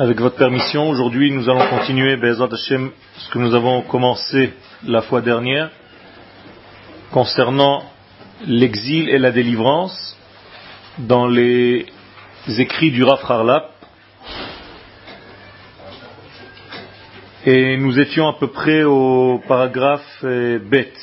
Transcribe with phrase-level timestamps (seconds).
[0.00, 5.20] Avec votre permission, aujourd'hui nous allons continuer Hashem, ce que nous avons commencé la fois
[5.20, 5.70] dernière
[7.10, 7.82] concernant
[8.46, 10.16] l'exil et la délivrance
[11.00, 11.84] dans les
[12.48, 13.72] écrits du Raf Harlap.
[17.44, 20.94] Et nous étions à peu près au paragraphe euh, Bet.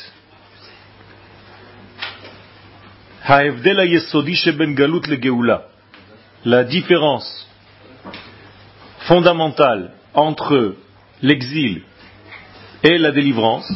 [6.46, 7.47] La différence
[9.08, 10.76] fondamentale entre
[11.22, 11.82] l'exil
[12.84, 13.72] et la délivrance,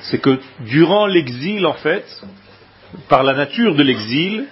[0.00, 2.04] c'est que durant l'exil, en fait,
[3.08, 4.46] par la nature de l'exil,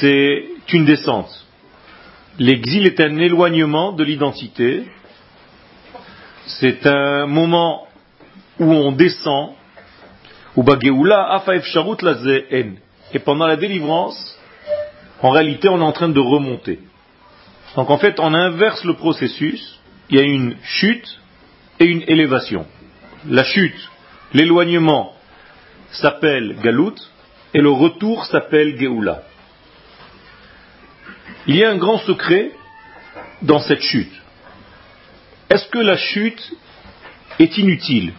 [0.00, 1.46] c'est une descente.
[2.38, 4.84] L'exil est un éloignement de l'identité,
[6.46, 7.86] c'est un moment
[8.58, 9.52] où on descend,
[13.14, 14.36] et pendant la délivrance,
[15.22, 16.80] en réalité, on est en train de remonter.
[17.76, 21.18] Donc en fait, on inverse le processus, il y a une chute
[21.78, 22.66] et une élévation.
[23.28, 23.90] La chute,
[24.32, 25.14] l'éloignement
[25.92, 26.94] s'appelle Galout
[27.54, 29.22] et le retour s'appelle Geoula.
[31.46, 32.52] Il y a un grand secret
[33.42, 34.12] dans cette chute.
[35.50, 36.52] Est-ce que la chute
[37.38, 38.12] est inutile?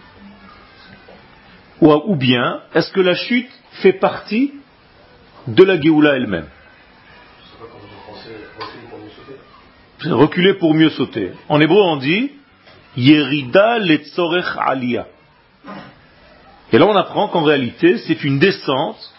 [1.80, 3.50] Ou, bien est-ce que la chute
[3.82, 4.54] fait partie
[5.46, 6.48] de la Géoula elle-même
[10.04, 11.32] Reculer pour mieux sauter.
[11.48, 12.30] En hébreu on dit
[12.96, 15.06] Yerida letzorech aliyah.
[16.72, 19.12] Et là on apprend qu'en réalité c'est une descente,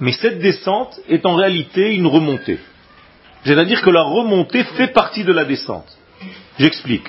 [0.00, 2.58] mais cette descente est en réalité une remontée.
[3.44, 5.96] C'est-à-dire que la remontée fait partie de la descente.
[6.58, 7.08] J'explique.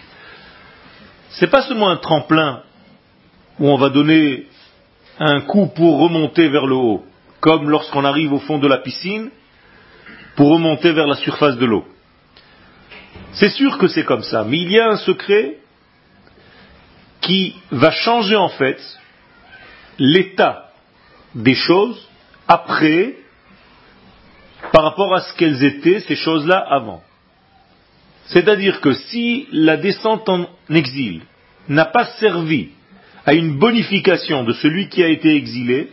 [1.31, 2.61] C'est pas seulement un tremplin
[3.59, 4.45] où on va donner
[5.19, 7.03] un coup pour remonter vers le haut,
[7.39, 9.29] comme lorsqu'on arrive au fond de la piscine
[10.35, 11.85] pour remonter vers la surface de l'eau.
[13.33, 15.57] C'est sûr que c'est comme ça, mais il y a un secret
[17.21, 18.79] qui va changer en fait
[19.99, 20.71] l'état
[21.35, 22.07] des choses
[22.47, 23.15] après
[24.71, 27.03] par rapport à ce qu'elles étaient, ces choses-là, avant.
[28.25, 31.21] C'est-à-dire que si la descente en exil
[31.69, 32.69] n'a pas servi
[33.25, 35.91] à une bonification de celui qui a été exilé,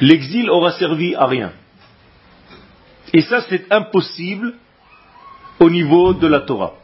[0.00, 1.52] l'exil aura servi à rien.
[3.12, 4.54] Et ça, c'est impossible
[5.60, 6.74] au niveau de la Torah.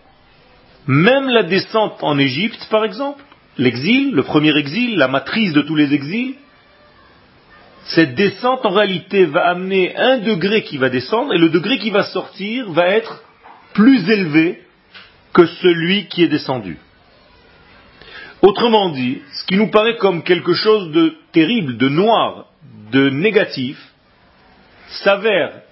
[0.87, 3.23] Même la descente en Égypte, par exemple,
[3.59, 6.35] l'exil, le premier exil, la matrice de tous les exils,
[7.85, 11.91] cette descente en réalité va amener un degré qui va descendre et le degré qui
[11.91, 13.23] va sortir va être
[13.75, 14.63] plus élevé
[15.33, 16.79] que celui qui est descendu.
[18.41, 22.47] Autrement dit, ce qui nous paraît comme quelque chose de terrible, de noir,
[22.93, 23.79] de négatif,
[24.89, 25.63] s'avère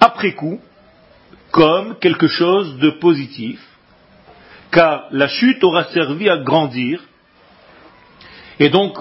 [0.00, 0.60] après coup
[1.50, 3.58] comme quelque chose de positif,
[4.70, 7.02] car la chute aura servi à grandir,
[8.60, 8.98] et donc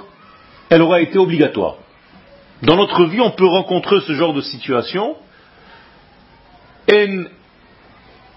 [0.69, 1.75] elle aura été obligatoire.
[2.61, 5.17] Dans notre vie, on peut rencontrer ce genre de situation.
[6.91, 7.23] En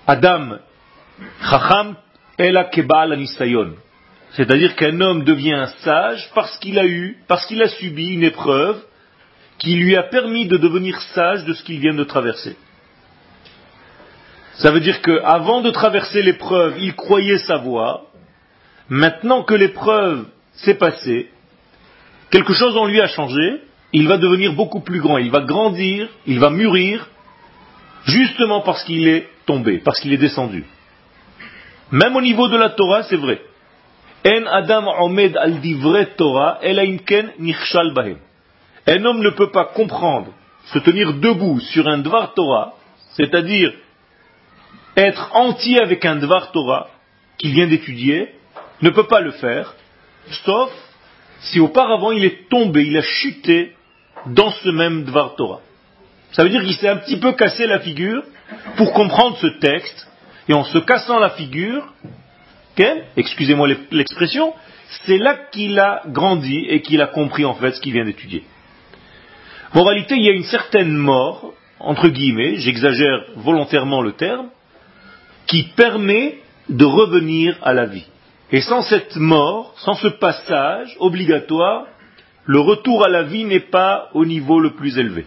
[0.06, 0.58] Adam
[1.48, 1.96] Chacham.
[4.32, 8.80] C'est-à-dire qu'un homme devient sage parce qu'il a eu, parce qu'il a subi une épreuve
[9.58, 12.56] qui lui a permis de devenir sage de ce qu'il vient de traverser.
[14.54, 18.02] Ça veut dire qu'avant de traverser l'épreuve, il croyait savoir.
[18.88, 21.30] Maintenant que l'épreuve s'est passée,
[22.30, 26.08] quelque chose en lui a changé, il va devenir beaucoup plus grand, il va grandir,
[26.26, 27.08] il va mûrir,
[28.04, 30.64] justement parce qu'il est tombé, parce qu'il est descendu.
[31.90, 33.40] Même au niveau de la Torah, c'est vrai.
[34.26, 35.60] En Adam Omed al
[36.16, 36.58] Torah,
[38.88, 40.32] Un homme ne peut pas comprendre,
[40.72, 42.72] se tenir debout sur un Dvar Torah,
[43.16, 43.70] c'est-à-dire
[44.96, 46.88] être entier avec un Dvar Torah
[47.36, 48.34] qu'il vient d'étudier,
[48.80, 49.74] ne peut pas le faire,
[50.44, 50.70] sauf
[51.40, 53.74] si auparavant il est tombé, il a chuté
[54.24, 55.60] dans ce même Dvar Torah.
[56.32, 58.22] Ça veut dire qu'il s'est un petit peu cassé la figure
[58.76, 60.08] pour comprendre ce texte,
[60.48, 61.92] et en se cassant la figure,
[63.18, 64.54] excusez-moi l'expression,
[65.04, 68.44] c'est là qu'il a grandi et qu'il a compris en fait ce qu'il vient d'étudier.
[69.74, 74.48] Moralité, il y a une certaine mort, entre guillemets, j'exagère volontairement le terme,
[75.46, 76.38] qui permet
[76.68, 78.06] de revenir à la vie.
[78.50, 81.86] Et sans cette mort, sans ce passage obligatoire,
[82.46, 85.26] le retour à la vie n'est pas au niveau le plus élevé.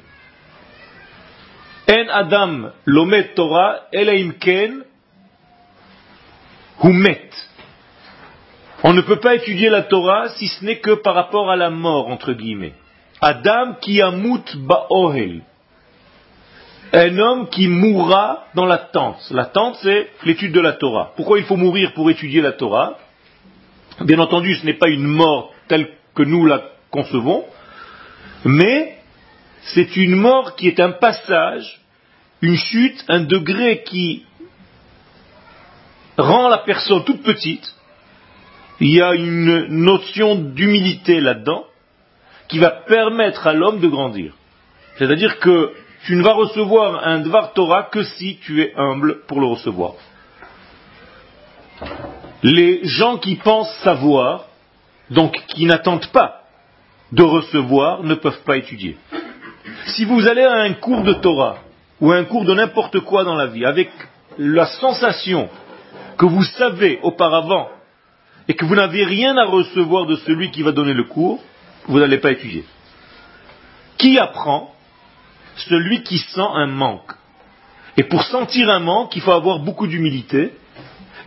[1.88, 4.84] En Adam lomet Torah elaimken
[6.84, 7.30] humet.
[8.84, 11.70] On ne peut pas étudier la Torah si ce n'est que par rapport à la
[11.70, 12.74] mort, entre guillemets.
[13.22, 15.44] Adam qui amut ba'ohel.
[16.94, 19.30] un homme qui mourra dans la tente.
[19.30, 21.14] La tente, c'est l'étude de la Torah.
[21.16, 22.98] Pourquoi il faut mourir pour étudier la Torah?
[24.02, 27.46] Bien entendu, ce n'est pas une mort telle que nous la concevons,
[28.44, 28.98] mais
[29.62, 31.80] c'est une mort qui est un passage,
[32.42, 34.26] une chute, un degré qui
[36.18, 37.74] rend la personne toute petite.
[38.80, 41.66] Il y a une notion d'humilité là-dedans
[42.52, 44.34] qui va permettre à l'homme de grandir.
[44.98, 45.72] C'est-à-dire que
[46.06, 49.94] tu ne vas recevoir un Dvar Torah que si tu es humble pour le recevoir.
[52.44, 54.48] Les gens qui pensent savoir,
[55.10, 56.42] donc qui n'attendent pas
[57.14, 58.98] de recevoir, ne peuvent pas étudier.
[59.86, 61.60] Si vous allez à un cours de Torah
[62.02, 63.90] ou à un cours de n'importe quoi dans la vie avec
[64.38, 65.48] la sensation
[66.18, 67.70] que vous savez auparavant
[68.50, 71.42] et que vous n'avez rien à recevoir de celui qui va donner le cours,
[71.88, 72.66] vous n'allez pas étudier.
[73.98, 74.74] Qui apprend
[75.56, 77.12] celui qui sent un manque?
[77.98, 80.54] Et pour sentir un manque, il faut avoir beaucoup d'humilité.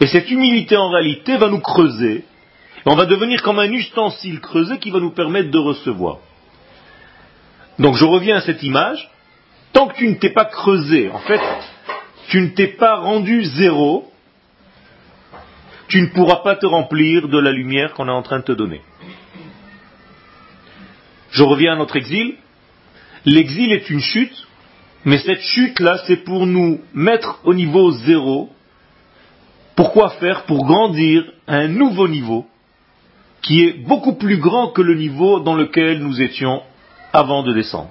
[0.01, 2.25] Et cette humilité, en réalité, va nous creuser.
[2.87, 6.19] Et on va devenir comme un ustensile creusé qui va nous permettre de recevoir.
[7.79, 9.11] Donc je reviens à cette image.
[9.73, 11.41] Tant que tu ne t'es pas creusé, en fait,
[12.29, 14.11] tu ne t'es pas rendu zéro,
[15.89, 18.53] tu ne pourras pas te remplir de la lumière qu'on est en train de te
[18.53, 18.81] donner.
[21.35, 22.37] Je reviens à notre exil.
[23.25, 24.47] L'exil est une chute,
[25.05, 28.51] mais cette chute-là, c'est pour nous mettre au niveau zéro.
[29.75, 32.47] Pourquoi faire Pour grandir à un nouveau niveau
[33.43, 36.63] qui est beaucoup plus grand que le niveau dans lequel nous étions
[37.13, 37.91] avant de descendre.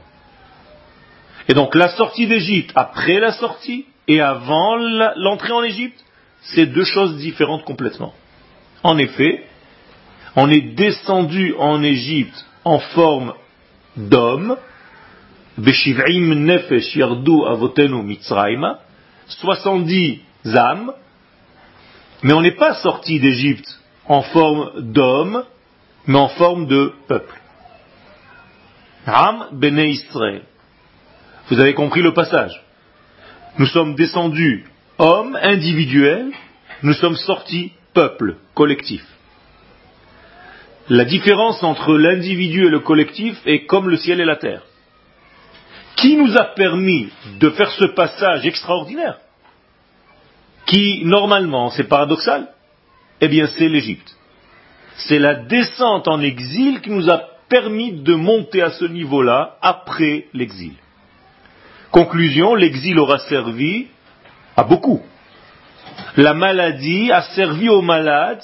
[1.49, 4.77] Et donc la sortie d'Égypte, après la sortie et avant
[5.17, 5.99] l'entrée en Égypte,
[6.43, 8.13] c'est deux choses différentes complètement.
[8.83, 9.43] En effet,
[10.37, 13.33] on est descendu en Égypte en forme
[13.97, 14.57] d'homme,
[19.27, 20.21] 70
[20.55, 20.93] âmes,
[22.23, 25.43] mais on n'est pas sorti d'Égypte en forme d'homme,
[26.07, 27.39] mais en forme de peuple.
[29.05, 30.43] Ram Bene Israël.
[31.49, 32.63] Vous avez compris le passage.
[33.59, 34.65] Nous sommes descendus
[34.97, 36.31] hommes individuels,
[36.81, 39.05] nous sommes sortis peuple collectif.
[40.89, 44.63] La différence entre l'individu et le collectif est comme le ciel et la terre.
[45.95, 47.09] Qui nous a permis
[47.39, 49.19] de faire ce passage extraordinaire
[50.65, 52.49] Qui, normalement, c'est paradoxal?
[53.21, 54.13] Eh bien, c'est l'Égypte.
[54.95, 60.25] C'est la descente en exil qui nous a permis de monter à ce niveau-là après
[60.33, 60.73] l'exil.
[61.91, 63.87] Conclusion, l'exil aura servi
[64.57, 65.01] à beaucoup.
[66.17, 68.43] La maladie a servi aux malades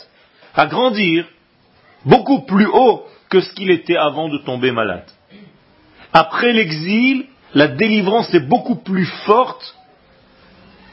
[0.53, 1.25] à grandir,
[2.05, 5.05] beaucoup plus haut que ce qu'il était avant de tomber malade.
[6.13, 9.75] Après l'exil, la délivrance est beaucoup plus forte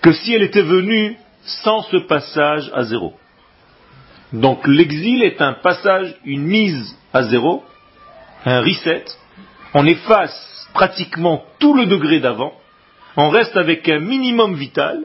[0.02, 3.14] que si elle était venue sans ce passage à zéro.
[4.32, 7.64] Donc l'exil est un passage, une mise à zéro,
[8.44, 9.04] un reset.
[9.74, 12.52] On efface pratiquement tout le degré d'avant,
[13.16, 15.04] on reste avec un minimum vital,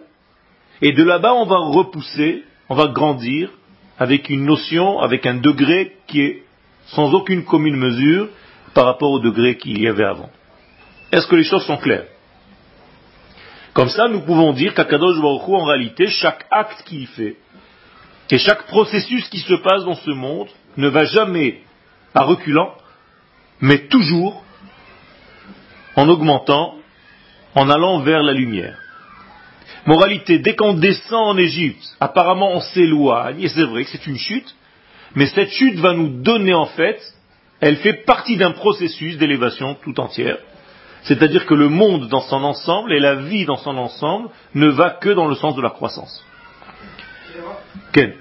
[0.82, 3.50] et de là-bas on va repousser, on va grandir,
[4.02, 6.44] avec une notion, avec un degré qui est
[6.88, 8.30] sans aucune commune mesure
[8.74, 10.32] par rapport au degré qu'il y avait avant.
[11.12, 12.08] Est-ce que les choses sont claires?
[13.74, 17.36] Comme ça, nous pouvons dire qu'Akadosh Baruch en réalité, chaque acte qu'il fait,
[18.32, 21.62] et chaque processus qui se passe dans ce monde, ne va jamais
[22.16, 22.74] à reculant,
[23.60, 24.44] mais toujours
[25.96, 26.74] en augmentant,
[27.54, 28.81] en allant vers la lumière.
[29.86, 34.18] Moralité, dès qu'on descend en Égypte, apparemment on s'éloigne, et c'est vrai que c'est une
[34.18, 34.56] chute,
[35.16, 37.02] mais cette chute va nous donner en fait,
[37.60, 40.38] elle fait partie d'un processus d'élévation tout entière.
[41.04, 44.92] C'est-à-dire que le monde dans son ensemble et la vie dans son ensemble ne va
[44.92, 46.24] que dans le sens de la croissance.
[47.92, 48.18] Quel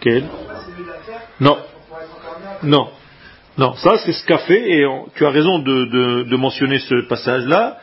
[0.00, 0.28] Quel
[1.40, 1.58] Non.
[2.62, 2.90] Non.
[3.58, 7.78] Non, ça c'est ce qu'a fait, et tu as raison de, mentionner ce passage-là.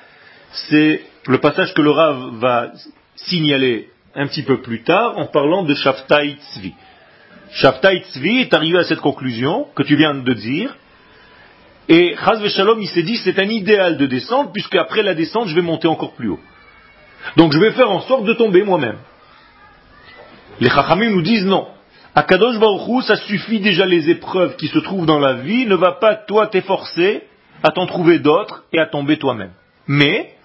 [0.69, 2.71] C'est le passage que le Rav va
[3.15, 6.73] signaler un petit peu plus tard en parlant de Shaftai Tzvi.
[7.53, 10.75] Shaftai Tzvi est arrivé à cette conclusion que tu viens de dire,
[11.89, 15.47] et Chaz Shalom il s'est dit c'est un idéal de descendre, puisque après la descente
[15.47, 16.39] je vais monter encore plus haut.
[17.35, 18.97] Donc je vais faire en sorte de tomber moi-même.
[20.59, 21.67] Les Chachamim nous disent non.
[22.15, 25.75] À Kadosh Baruch ça suffit déjà les épreuves qui se trouvent dans la vie, ne
[25.75, 27.23] va pas toi t'efforcer
[27.63, 29.53] à t'en trouver d'autres et à tomber toi-même.
[29.87, 30.35] Mais,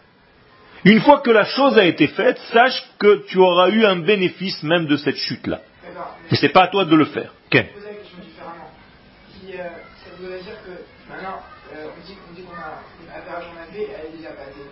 [0.84, 4.62] une fois que la chose a été faite, sache que tu auras eu un bénéfice
[4.62, 5.60] même de cette chute-là.
[6.30, 7.32] Mais c'est pas à toi de le faire.
[7.50, 7.66] Quel
[10.20, 10.74] voudrait dire que
[11.08, 11.40] maintenant,
[11.74, 14.66] euh, on dit qu'on dit qu'on a une affaire j'en avais, elle est déjà passée.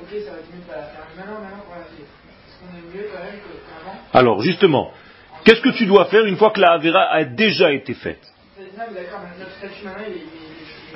[0.00, 1.06] Ok, ça va être mieux de pas la faire.
[1.10, 3.98] Mais maintenant, maintenant qu'on l'a fait, est-ce qu'on est mieux quand même qu'avant?
[4.12, 4.92] Alors, justement,
[5.44, 8.20] qu'est-ce que tu dois faire une fois que la Avera a déjà été faite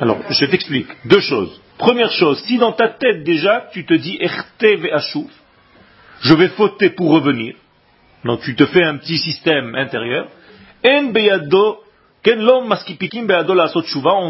[0.01, 0.89] Alors, je t'explique.
[1.05, 1.61] Deux choses.
[1.79, 4.19] Première chose, si dans ta tête déjà, tu te dis
[6.21, 7.55] je vais fauter pour revenir,
[8.25, 10.29] donc tu te fais un petit système intérieur,
[10.83, 11.13] on ne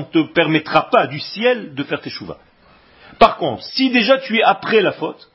[0.04, 2.38] te permettra pas du ciel de faire tes chouvas.
[3.18, 5.30] Par contre, si déjà tu es après la faute,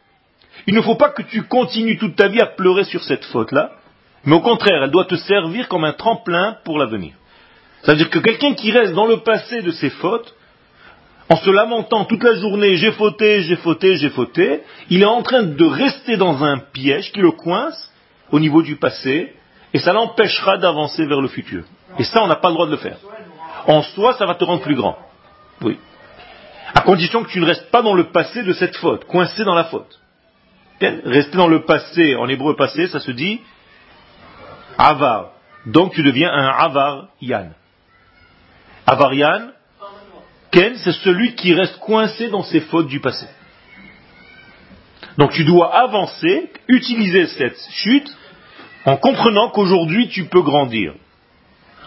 [0.68, 3.72] il ne faut pas que tu continues toute ta vie à pleurer sur cette faute-là,
[4.26, 7.14] mais au contraire, elle doit te servir comme un tremplin pour l'avenir.
[7.82, 10.36] C'est-à-dire que quelqu'un qui reste dans le passé de ses fautes,
[11.30, 15.24] en se lamentant toute la journée, j'ai fauté, j'ai fauté, j'ai fauté, il est en
[15.24, 17.92] train de rester dans un piège qui le coince
[18.32, 19.34] au niveau du passé,
[19.74, 21.64] et ça l'empêchera d'avancer vers le futur.
[21.98, 22.98] Et ça, on n'a pas le droit de le faire.
[23.66, 24.98] En soi, ça va te rendre plus grand.
[25.62, 25.80] Oui.
[26.74, 29.56] À condition que tu ne restes pas dans le passé de cette faute, coincé dans
[29.56, 30.00] la faute.
[30.82, 33.40] Rester dans le passé, en hébreu passé, ça se dit
[34.82, 35.32] avar.
[35.66, 37.52] Donc tu deviens un avar yan.
[38.88, 39.52] Avar yan,
[40.52, 43.28] ken, c'est celui qui reste coincé dans ses fautes du passé.
[45.18, 48.10] Donc tu dois avancer, utiliser cette chute
[48.86, 50.94] en comprenant qu'aujourd'hui tu peux grandir.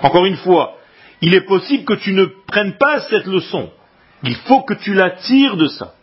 [0.02, 0.76] Encore une fois,
[1.20, 3.70] il est possible que tu ne prennes pas cette leçon.
[4.22, 5.94] Il faut que tu la tires de ça,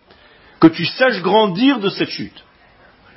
[0.59, 2.43] que tu saches grandir de cette chute.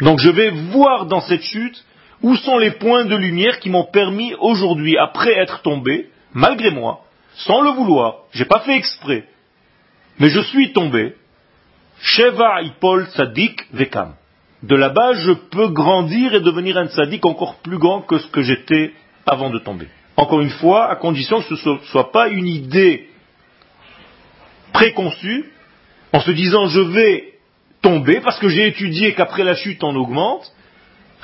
[0.01, 1.85] Donc je vais voir dans cette chute
[2.25, 7.03] où sont les points de lumière qui m'ont permis aujourd'hui, après être tombé, malgré moi,
[7.35, 9.29] sans le vouloir, j'ai pas fait exprès,
[10.19, 11.17] mais je suis tombé,
[12.01, 14.15] Sheva Ipol Tzadik Vekam.
[14.63, 18.41] De là-bas, je peux grandir et devenir un tzaddik encore plus grand que ce que
[18.41, 18.95] j'étais
[19.27, 19.89] avant de tomber.
[20.17, 23.07] Encore une fois, à condition que ce ne soit pas une idée
[24.73, 25.53] préconçue,
[26.15, 27.35] en se disant je vais
[27.83, 30.54] tomber parce que j'ai étudié qu'après la chute on augmente.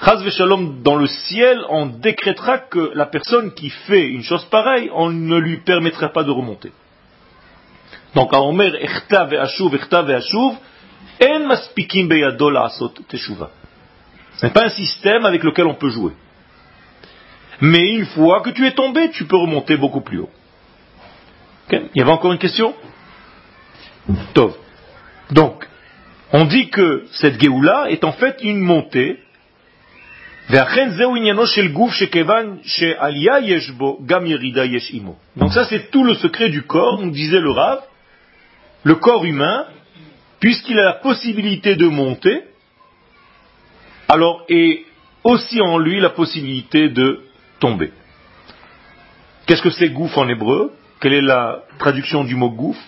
[0.02, 5.10] Shalom, dans le ciel, on décrétera que la personne qui fait une chose pareille, on
[5.10, 6.72] ne lui permettra pas de remonter.
[8.14, 10.54] Donc, à Omer, Echta ve'ashuv, Echta ve'ashuv,
[11.22, 13.50] En maspikim beyado asot teshuva.
[14.36, 16.12] Ce n'est pas un système avec lequel on peut jouer.
[17.60, 20.30] Mais une fois que tu es tombé, tu peux remonter beaucoup plus haut.
[21.70, 22.74] Il y avait encore une question?
[24.32, 24.56] Tov.
[25.30, 25.68] Donc,
[26.32, 29.18] on dit que cette Géoula est en fait une montée
[35.36, 37.82] donc ça c'est tout le secret du corps, nous disait le Rav.
[38.82, 39.66] Le corps humain,
[40.40, 42.42] puisqu'il a la possibilité de monter,
[44.08, 44.86] alors est
[45.22, 47.20] aussi en lui la possibilité de
[47.60, 47.92] tomber.
[49.46, 50.72] Qu'est-ce que c'est gouffre en hébreu?
[51.00, 52.82] Quelle est la traduction du mot gouffre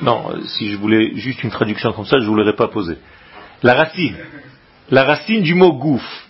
[0.00, 2.98] Non, si je voulais juste une traduction comme ça, je ne vous l'aurais pas posé.
[3.64, 4.16] La racine.
[4.90, 6.25] La racine du mot gouffre.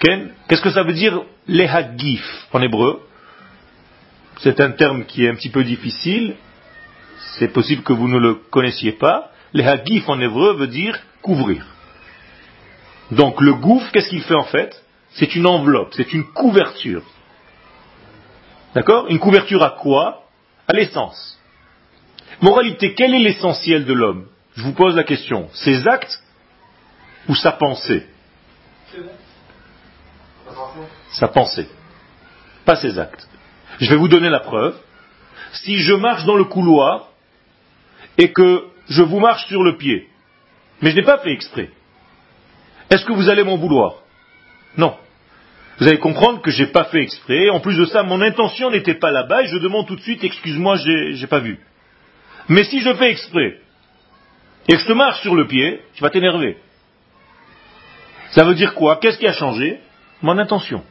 [0.00, 3.02] Qu'est-ce que ça veut dire lehagif en hébreu?
[4.40, 6.36] C'est un terme qui est un petit peu difficile.
[7.38, 9.30] C'est possible que vous ne le connaissiez pas.
[9.52, 11.66] Lehagif en hébreu veut dire couvrir.
[13.10, 14.82] Donc le gouffre, qu'est-ce qu'il fait en fait?
[15.12, 17.02] C'est une enveloppe, c'est une couverture.
[18.74, 19.06] D'accord?
[19.08, 20.24] Une couverture à quoi?
[20.66, 21.38] À l'essence.
[22.40, 24.28] Moralité, quel est l'essentiel de l'homme?
[24.56, 25.50] Je vous pose la question.
[25.52, 26.22] Ses actes
[27.28, 28.06] ou sa pensée?
[31.12, 31.68] Sa pensée.
[32.64, 33.28] Pas ses actes.
[33.80, 34.76] Je vais vous donner la preuve.
[35.52, 37.08] Si je marche dans le couloir
[38.18, 40.08] et que je vous marche sur le pied,
[40.80, 41.70] mais je n'ai pas fait exprès,
[42.90, 43.94] est-ce que vous allez m'en vouloir?
[44.76, 44.96] Non.
[45.78, 47.48] Vous allez comprendre que je n'ai pas fait exprès.
[47.50, 50.22] En plus de ça, mon intention n'était pas là-bas et je demande tout de suite,
[50.22, 51.58] excuse-moi, j'ai, n'ai pas vu.
[52.48, 53.60] Mais si je fais exprès
[54.68, 56.58] et que je te marche sur le pied, tu vas t'énerver.
[58.32, 58.96] Ça veut dire quoi?
[58.96, 59.80] Qu'est-ce qui a changé?
[60.22, 60.82] Mon intention.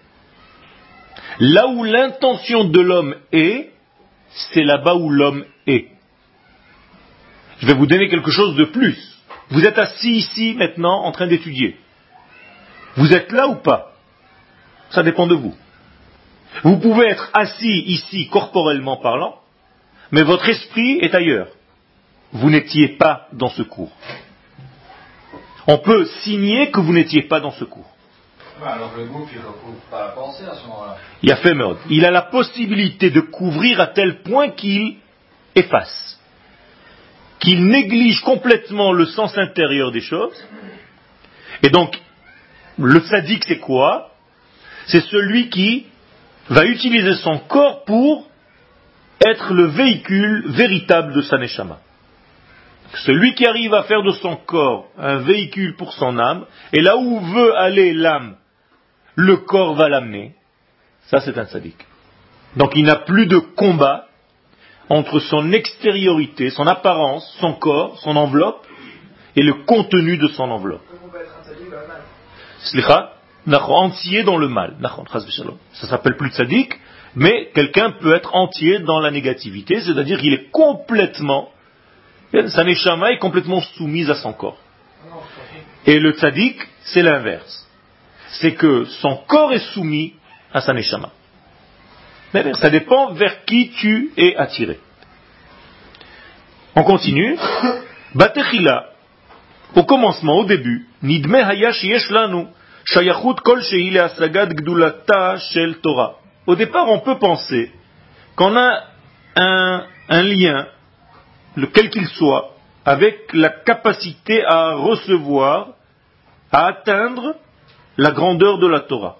[1.40, 3.72] Là où l'intention de l'homme est,
[4.30, 5.88] c'est là-bas où l'homme est.
[7.60, 8.98] Je vais vous donner quelque chose de plus.
[9.50, 11.78] Vous êtes assis ici maintenant en train d'étudier.
[12.96, 13.94] Vous êtes là ou pas?
[14.92, 15.56] Ça dépend de vous.
[16.64, 19.40] Vous pouvez être assis ici corporellement parlant,
[20.12, 21.50] mais votre esprit est ailleurs.
[22.32, 23.92] Vous n'étiez pas dans ce cours.
[25.68, 27.90] On peut signer que vous n'étiez pas dans ce cours.
[28.66, 30.98] Alors le gouffre, il recouvre pas la pensée à ce moment-là.
[31.22, 31.78] Il a fait merde.
[31.90, 34.98] Il a la possibilité de couvrir à tel point qu'il
[35.56, 36.20] efface,
[37.40, 40.46] qu'il néglige complètement le sens intérieur des choses,
[41.64, 41.98] et donc
[42.78, 44.12] le sadique, c'est quoi?
[44.88, 45.86] C'est celui qui
[46.50, 48.28] va utiliser son corps pour
[49.26, 51.80] être le véhicule véritable de sa neshama.
[53.06, 56.98] Celui qui arrive à faire de son corps un véhicule pour son âme, et là
[56.98, 58.36] où veut aller l'âme,
[59.20, 60.34] le corps va l'amener,
[61.08, 61.86] ça c'est un sadique.
[62.56, 64.06] Donc il n'a plus de combat
[64.88, 68.66] entre son extériorité, son apparence, son corps, son enveloppe,
[69.36, 70.86] et le contenu de son enveloppe.
[72.60, 73.14] Slicha,
[73.46, 74.78] entier dans le mal.
[75.74, 76.74] Ça s'appelle plus sadique,
[77.14, 81.50] mais quelqu'un peut être entier dans la négativité, c'est-à-dire qu'il est complètement,
[82.32, 84.58] sa neshama est complètement soumise à son corps.
[85.86, 87.69] Et le tzaddik, c'est l'inverse.
[88.32, 90.14] C'est que son corps est soumis
[90.54, 91.10] à sa neshama.
[92.62, 94.80] Ça dépend vers qui tu es attiré.
[96.76, 97.38] On continue.
[98.14, 98.90] Batechila,
[99.76, 102.48] au commencement, au début, Nidme hayash yesh lanu,
[102.86, 106.16] shayachut kol gdulata shel Torah.
[106.46, 107.72] Au départ, on peut penser
[108.36, 108.84] qu'on a
[109.36, 110.68] un, un lien,
[111.56, 112.56] lequel qu'il soit,
[112.86, 115.70] avec la capacité à recevoir,
[116.52, 117.36] à atteindre
[118.00, 119.18] la grandeur de la Torah.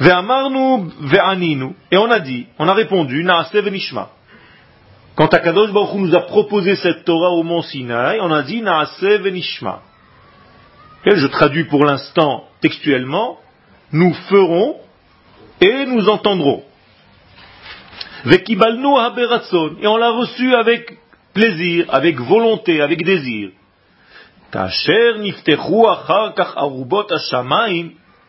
[0.00, 3.26] Et on a dit, on a répondu.
[5.14, 9.02] Quand Akadosh Baruch nous a proposé cette Torah au mont Sinaï, on a dit Naase
[9.02, 9.82] venishma.
[11.04, 13.38] Je traduis pour l'instant textuellement,
[13.92, 14.76] nous ferons
[15.60, 16.62] et nous entendrons.
[18.24, 20.98] Et on l'a reçu avec
[21.34, 23.50] plaisir, avec volonté, avec désir.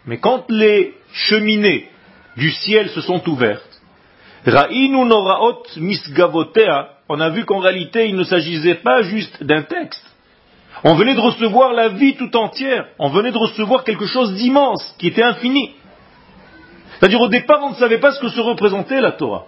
[0.06, 1.90] Mais quand les cheminées
[2.38, 3.82] du ciel se sont ouvertes,
[7.10, 10.06] on a vu qu'en réalité il ne s'agissait pas juste d'un texte.
[10.84, 14.96] On venait de recevoir la vie tout entière, on venait de recevoir quelque chose d'immense,
[14.98, 15.76] qui était infini.
[17.00, 19.46] C'est-à-dire au départ on ne savait pas ce que se représentait la Torah.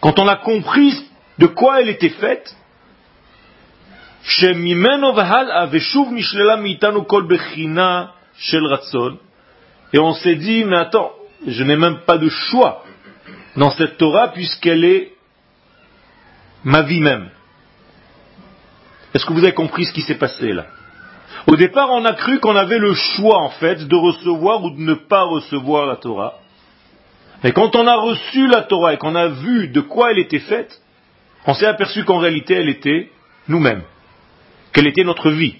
[0.00, 0.92] Quand on a compris
[1.38, 2.54] de quoi elle était faite,
[9.92, 11.12] et on s'est dit, mais attends,
[11.46, 12.84] je n'ai même pas de choix
[13.56, 15.12] dans cette Torah puisqu'elle est
[16.64, 17.30] ma vie même.
[19.14, 20.66] Est-ce que vous avez compris ce qui s'est passé là?
[21.46, 24.80] Au départ, on a cru qu'on avait le choix en fait de recevoir ou de
[24.80, 26.34] ne pas recevoir la Torah.
[27.44, 30.40] Et quand on a reçu la Torah et qu'on a vu de quoi elle était
[30.40, 30.80] faite,
[31.46, 33.10] on s'est aperçu qu'en réalité elle était
[33.48, 33.82] nous-mêmes,
[34.76, 35.56] qu'elle était notre vie.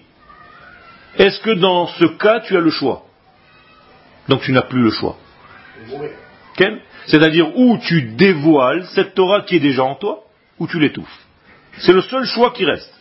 [1.17, 3.07] Est-ce que dans ce cas tu as le choix
[4.29, 5.17] Donc tu n'as plus le choix.
[7.07, 10.25] C'est-à-dire où tu dévoiles cette Torah qui est déjà en toi,
[10.59, 11.27] ou tu l'étouffes.
[11.79, 12.93] C'est le seul choix qui reste.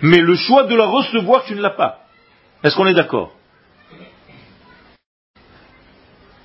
[0.00, 2.02] Mais le choix de la recevoir, tu ne l'as pas.
[2.62, 3.32] Est-ce qu'on est, d'accord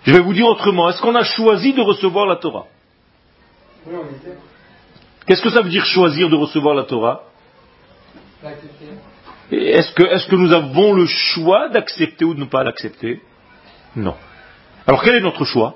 [0.06, 0.90] Je vais vous dire autrement.
[0.90, 2.66] Est-ce qu'on a choisi de recevoir la Torah
[5.28, 7.24] Qu'est-ce que ça veut dire choisir de recevoir la Torah
[9.52, 13.22] Est-ce que, est que nous avons le choix d'accepter ou de ne pas l'accepter?
[13.96, 14.16] Non.
[14.88, 15.76] Alors quel est notre choix?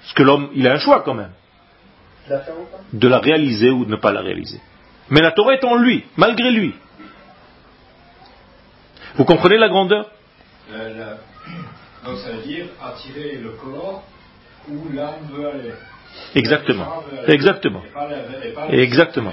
[0.00, 1.32] Parce que l'homme, il a un choix quand même.
[2.92, 4.60] De la réaliser ou de ne pas la réaliser.
[5.10, 6.74] Mais la Torah est en lui, malgré lui.
[9.16, 10.10] Vous comprenez la grandeur?
[12.04, 14.04] Donc ça veut dire attirer le corps
[14.68, 15.72] où l'âme veut aller.
[16.34, 17.02] Exactement.
[17.26, 17.82] Exactement.
[18.70, 19.32] Exactement.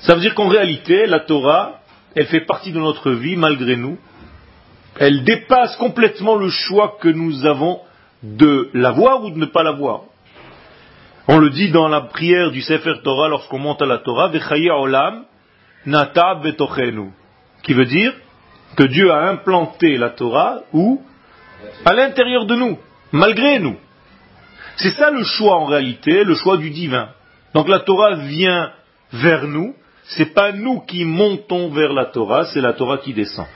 [0.00, 1.80] Ça veut dire qu'en réalité, la Torah,
[2.14, 3.98] elle fait partie de notre vie malgré nous.
[4.98, 7.80] Elle dépasse complètement le choix que nous avons
[8.22, 10.02] de l'avoir ou de ne pas l'avoir.
[11.28, 14.30] On le dit dans la prière du Sefer Torah lorsqu'on monte à la Torah,
[14.78, 15.24] olam
[15.84, 17.10] nata betochenu,
[17.62, 18.12] qui veut dire
[18.76, 21.02] que Dieu a implanté la Torah où?
[21.84, 22.78] À l'intérieur de nous,
[23.12, 23.76] malgré nous.
[24.76, 27.08] C'est ça le choix en réalité, le choix du divin.
[27.54, 28.70] Donc la Torah vient
[29.12, 29.74] vers nous,
[30.08, 33.46] c'est pas nous qui montons vers la Torah, c'est la Torah qui descend.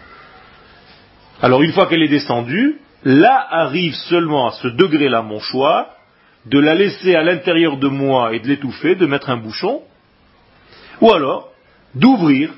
[1.43, 5.95] Alors une fois qu'elle est descendue, là arrive seulement à ce degré-là mon choix,
[6.47, 9.83] de la laisser à l'intérieur de moi et de l'étouffer, de mettre un bouchon,
[11.01, 11.51] ou alors
[11.95, 12.51] d'ouvrir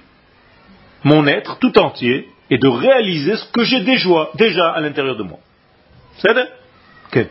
[1.05, 5.39] mon être tout entier et de réaliser ce que j'ai déjà à l'intérieur de moi.
[6.19, 6.31] C'est
[7.09, 7.29] okay.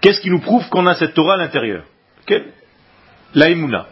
[0.00, 1.84] Qu'est-ce qui nous prouve qu'on a cette Torah à l'intérieur?
[3.34, 3.86] La Emouna,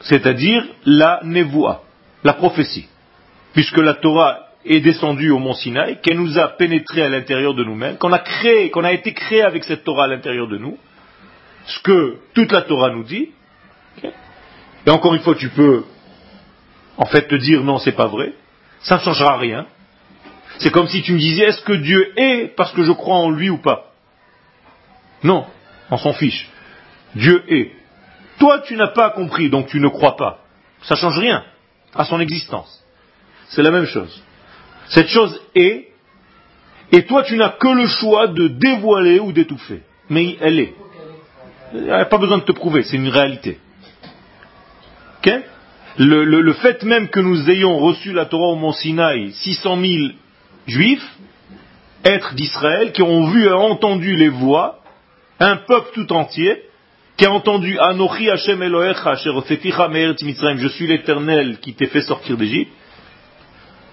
[0.00, 1.82] c'est-à-dire la Nevoa,
[2.24, 2.88] la prophétie.
[3.52, 7.64] Puisque la Torah est descendue au mont Sinaï, qu'elle nous a pénétré à l'intérieur de
[7.64, 10.78] nous-mêmes, qu'on a créé, qu'on a été créé avec cette Torah à l'intérieur de nous,
[11.66, 13.30] ce que toute la Torah nous dit.
[14.86, 15.84] Et encore une fois, tu peux
[16.96, 18.32] en fait te dire non, c'est pas vrai.
[18.80, 19.66] Ça ne changera rien.
[20.58, 23.30] C'est comme si tu me disais est-ce que Dieu est parce que je crois en
[23.30, 23.92] lui ou pas?
[25.22, 25.46] Non,
[25.90, 26.48] on s'en fiche.
[27.14, 27.72] Dieu est.
[28.38, 30.40] Toi, tu n'as pas compris, donc tu ne crois pas.
[30.82, 31.44] Ça ne change rien
[31.94, 32.84] à son existence.
[33.48, 34.22] C'est la même chose.
[34.88, 35.88] Cette chose est,
[36.92, 39.82] et toi, tu n'as que le choix de dévoiler ou d'étouffer.
[40.08, 40.74] Mais elle est.
[41.74, 43.58] Il n'y a pas besoin de te prouver, c'est une réalité.
[45.98, 50.08] le, le, fait même que nous ayons reçu la Torah au Mont Sinaï, 600 000
[50.66, 51.16] juifs,
[52.04, 54.80] êtres d'Israël, qui ont vu et entendu les voix,
[55.40, 56.62] un peuple tout entier,
[57.16, 62.70] qui a entendu Anochi Hashem Elohecha, je suis l'éternel qui t'ai fait sortir d'Égypte,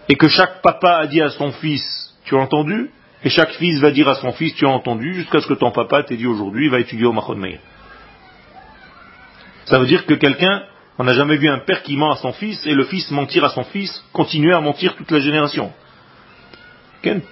[0.10, 2.90] et que chaque papa a dit à son fils, tu as entendu?
[3.24, 5.72] Et chaque fils va dire à son fils, tu as entendu, jusqu'à ce que ton
[5.72, 7.60] papa t'ait dit aujourd'hui, va étudier au Mahon Meir.
[9.66, 10.64] Ça veut dire que quelqu'un,
[11.00, 13.46] on n'a jamais vu un père qui ment à son fils, et le fils mentir
[13.46, 15.72] à son fils, continuer à mentir toute la génération.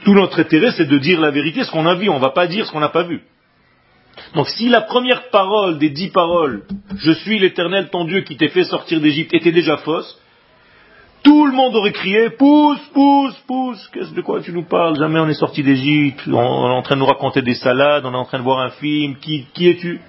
[0.06, 2.30] Tout notre intérêt, c'est de dire la vérité, ce qu'on a vu, on ne va
[2.30, 3.21] pas dire ce qu'on n'a pas vu.
[4.36, 6.63] Donc si la première parole des dix paroles,
[6.97, 10.17] je suis l'éternel ton Dieu qui t'ai fait sortir d'Égypte, était déjà fausse,
[11.23, 14.97] tout le monde aurait crié, pousse, pousse, pousse, qu'est-ce de quoi tu nous parles?
[14.97, 18.13] Jamais on est sorti d'Égypte, on, est en train de nous raconter des salades, on
[18.13, 20.01] est en train de voir un film, qui, qui es-tu?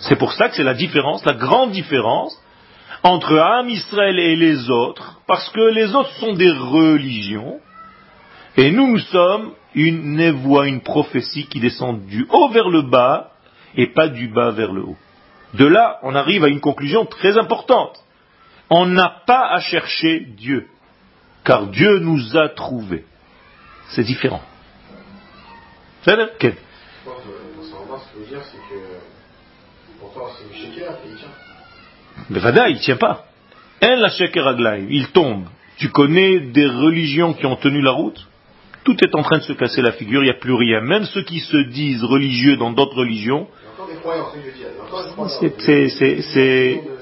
[0.00, 2.36] C'est pour ça que c'est la différence, la grande différence
[3.02, 7.60] entre Am Israël et les autres, parce que les autres sont des religions,
[8.56, 13.32] et nous, nous sommes une névoie, une prophétie qui descend du haut vers le bas
[13.76, 14.96] et pas du bas vers le haut.
[15.54, 17.98] De là, on arrive à une conclusion très importante.
[18.70, 20.66] On n'a pas à chercher Dieu,
[21.44, 23.04] car Dieu nous a trouvés.
[23.90, 24.42] C'est différent.
[26.02, 26.52] C'est dire, que.
[32.30, 33.26] Mais Vada, il tient pas.
[33.82, 35.46] Un la il tombe.
[35.76, 38.26] Tu connais des religions qui ont tenu la route?
[38.86, 40.80] Tout est en train de se casser la figure, il n'y a plus rien.
[40.80, 43.48] Même ceux qui se disent religieux dans d'autres religions,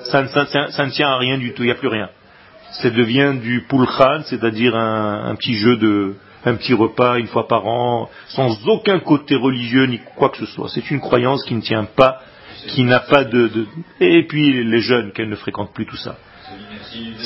[0.06, 2.08] ça, ne tient à rien du tout, il n'y a plus rien.
[2.80, 6.14] Ça devient du pulchan, c'est-à-dire un, petit jeu de,
[6.46, 10.46] un petit repas une fois par an, sans aucun côté religieux ni quoi que ce
[10.46, 10.70] soit.
[10.70, 12.22] C'est une croyance qui ne tient pas,
[12.68, 13.66] qui n'a pas de,
[14.00, 16.16] Et puis les jeunes, qu'elles ne fréquentent plus tout ça.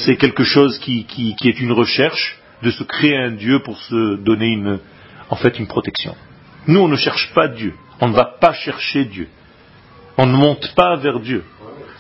[0.05, 4.49] C'est quelque chose qui est une recherche de se créer un Dieu pour se donner
[4.49, 4.81] une,
[5.31, 6.15] en fait, une protection.
[6.67, 7.75] Nous, on ne cherche pas Dieu.
[8.01, 9.29] On ne va pas chercher Dieu.
[10.17, 11.45] On ne monte pas vers Dieu.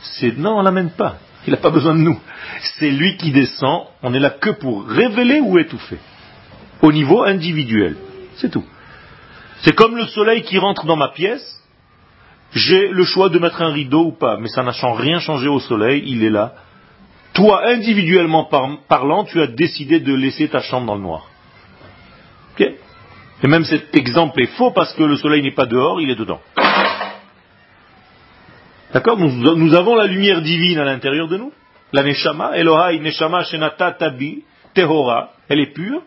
[0.03, 1.17] C'est, non, on l'amène pas.
[1.47, 2.19] Il n'a pas besoin de nous.
[2.79, 3.87] C'est lui qui descend.
[4.03, 5.99] On est là que pour révéler ou étouffer.
[6.83, 7.97] Au niveau individuel.
[8.37, 8.65] C'est tout.
[9.63, 11.63] C'est comme le soleil qui rentre dans ma pièce.
[12.53, 14.37] J'ai le choix de mettre un rideau ou pas.
[14.39, 16.03] Mais ça n'a rien changé au soleil.
[16.07, 16.55] Il est là
[17.39, 18.49] toi, individuellement
[18.89, 21.31] parlant, tu as décidé de laisser ta chambre dans le noir.
[23.41, 26.17] Et même cet exemple est faux parce que le soleil n'est pas dehors, il est
[26.17, 26.41] dedans.
[28.93, 31.53] D'accord nous, avons la lumière divine à l'intérieur de nous.
[31.93, 34.43] La Neshama, Elohai Neshama Shenata Tabi,
[34.75, 36.03] Tehora, elle est pure.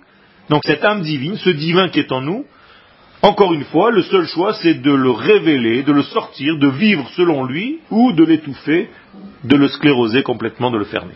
[0.50, 2.46] Donc cette âme divine, ce divin qui est en nous,
[3.22, 7.08] encore une fois, le seul choix, c'est de le révéler, de le sortir, de vivre
[7.16, 8.90] selon lui, ou de l'étouffer,
[9.44, 11.14] de le scléroser complètement, de le fermer.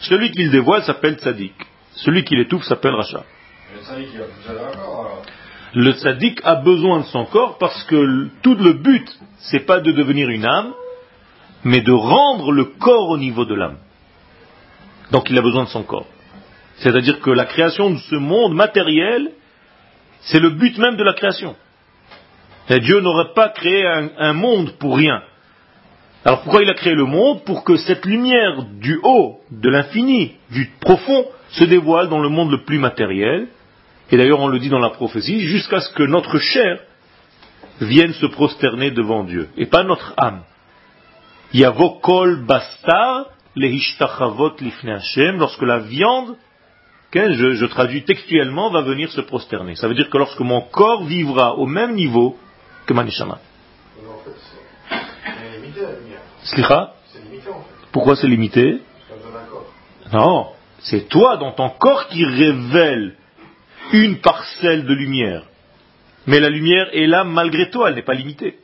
[0.00, 1.54] Celui qui le dévoile s'appelle tzaddik.
[1.96, 3.24] Celui qui l'étouffe s'appelle rachat.
[5.74, 9.06] Le tzaddik a besoin de son corps parce que tout le but,
[9.38, 10.72] c'est pas de devenir une âme,
[11.64, 13.78] mais de rendre le corps au niveau de l'âme.
[15.10, 16.06] Donc il a besoin de son corps.
[16.76, 19.30] C'est-à-dire que la création de ce monde matériel
[20.22, 21.56] c'est le but même de la création.
[22.68, 25.22] Dieu n'aurait pas créé un, monde pour rien.
[26.24, 30.36] Alors pourquoi il a créé le monde Pour que cette lumière du haut, de l'infini,
[30.50, 33.48] du profond, se dévoile dans le monde le plus matériel.
[34.10, 36.80] Et d'ailleurs on le dit dans la prophétie, jusqu'à ce que notre chair
[37.80, 40.42] vienne se prosterner devant Dieu, et pas notre âme.
[41.52, 46.36] Yavokol bastar lehishtachavot lifne Hashem, lorsque la viande
[47.14, 49.74] je, traduis textuellement, va venir se prosterner.
[49.76, 52.38] Ça veut dire que lorsque mon corps vivra au même niveau
[52.86, 53.38] que ma neshama.
[57.92, 58.80] Pourquoi c'est limité?
[60.12, 60.48] Non,
[60.80, 63.16] c'est toi dans ton corps qui révèle
[63.92, 65.44] une parcelle de lumière.
[66.26, 68.58] Mais la lumière est là malgré toi, elle n'est pas limitée.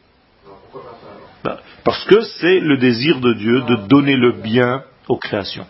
[1.44, 5.66] Bah, parce que c'est le désir de Dieu de donner le bien aux créations.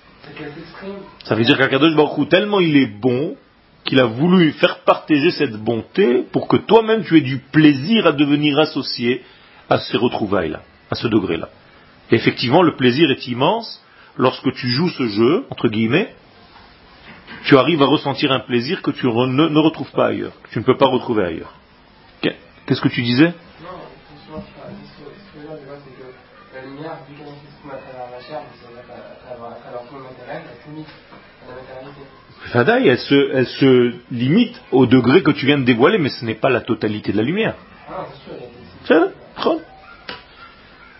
[1.24, 3.36] Ça veut dire qu'Akadosh Baruch tellement il est bon,
[3.84, 8.12] qu'il a voulu faire partager cette bonté pour que toi-même tu aies du plaisir à
[8.12, 9.22] devenir associé
[9.70, 11.48] à ces retrouvailles-là, à ce degré-là.
[12.10, 13.82] Effectivement, le plaisir est immense
[14.16, 16.14] lorsque tu joues ce jeu, entre guillemets,
[17.44, 20.64] tu arrives à ressentir un plaisir que tu ne, retrouves pas ailleurs, que tu ne
[20.64, 21.54] peux pas retrouver ailleurs.
[22.20, 23.32] Qu'est-ce que tu disais?
[32.52, 36.24] Fadaï, elle se, elle se limite au degré que tu viens de dévoiler, mais ce
[36.24, 37.54] n'est pas la totalité de la lumière.
[37.90, 38.06] Ah,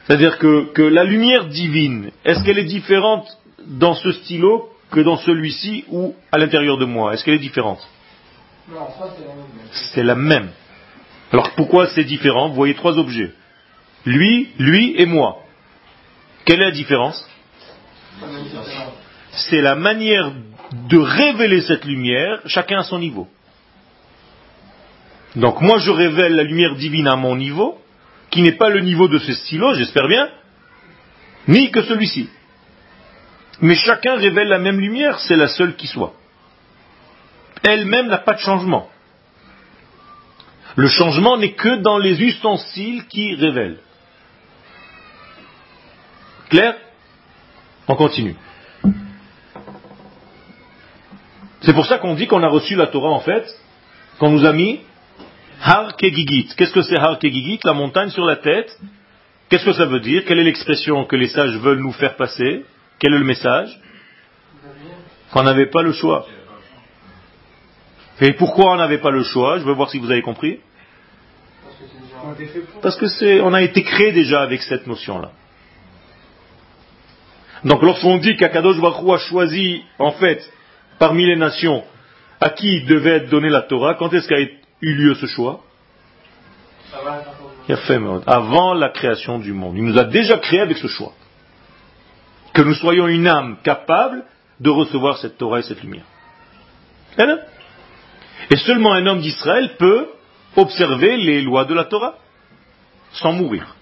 [0.05, 3.27] C'est-à-dire que, que la lumière divine, est-ce qu'elle est différente
[3.67, 7.13] dans ce stylo que dans celui-ci ou à l'intérieur de moi?
[7.13, 7.87] Est-ce qu'elle est différente?
[8.71, 8.87] Non.
[9.93, 10.51] C'est la même.
[11.33, 12.49] Alors pourquoi c'est différent?
[12.49, 13.33] Vous voyez trois objets.
[14.05, 15.39] Lui, lui et moi.
[16.45, 17.29] Quelle est la différence
[19.38, 20.33] C'est la manière
[20.72, 23.29] de révéler cette lumière, chacun à son niveau.
[25.37, 27.81] Donc moi je révèle la lumière divine à mon niveau,
[28.31, 30.29] qui n'est pas le niveau de ce stylo, j'espère bien,
[31.46, 32.29] ni que celui-ci.
[33.61, 36.14] Mais chacun révèle la même lumière, c'est la seule qui soit.
[37.62, 38.88] Elle-même n'a pas de changement.
[40.77, 43.81] Le changement n'est que dans les ustensiles qui révèlent.
[46.51, 46.77] Clair?
[47.88, 48.37] On continue.
[51.62, 53.47] C'est pour ça qu'on dit qu'on a reçu la Torah en fait,
[54.18, 54.81] qu'on nous a mis
[55.62, 56.55] Har Kegigit.
[56.57, 58.79] Qu'est-ce que c'est Har Kegigit La montagne sur la tête?
[59.49, 60.25] Qu'est-ce que ça veut dire?
[60.25, 62.64] Quelle est l'expression que les sages veulent nous faire passer?
[62.99, 63.81] Quel est le message?
[65.33, 66.27] Qu'on n'avait pas le choix.
[68.21, 69.59] Et pourquoi on n'avait pas le choix?
[69.59, 70.61] Je veux voir si vous avez compris.
[72.83, 75.31] Parce que c'est, on a été créé déjà avec cette notion-là.
[77.64, 80.49] Donc lorsqu'on dit qu'Akadosh Baruch a choisi, en fait,
[80.99, 81.85] parmi les nations,
[82.41, 85.61] à qui devait être donnée la Torah, quand est-ce qu'a eu lieu ce choix
[88.27, 89.77] Avant la création du monde.
[89.77, 91.13] Il nous a déjà créé avec ce choix.
[92.55, 94.25] Que nous soyons une âme capable
[94.61, 96.05] de recevoir cette Torah et cette lumière.
[98.51, 100.09] Et seulement un homme d'Israël peut
[100.57, 102.15] observer les lois de la Torah
[103.13, 103.75] sans mourir.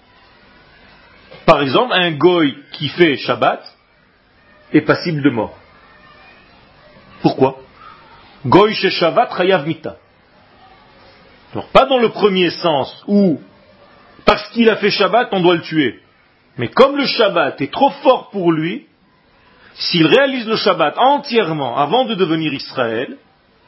[1.44, 3.62] Par exemple, un goy qui fait Shabbat
[4.72, 5.56] est passible de mort.
[7.22, 7.58] Pourquoi
[8.44, 9.96] Goy Shabbat Chayav Mita.
[11.52, 13.40] Alors, pas dans le premier sens où,
[14.24, 16.00] parce qu'il a fait Shabbat, on doit le tuer.
[16.58, 18.86] Mais comme le Shabbat est trop fort pour lui,
[19.74, 23.16] s'il réalise le Shabbat entièrement avant de devenir Israël,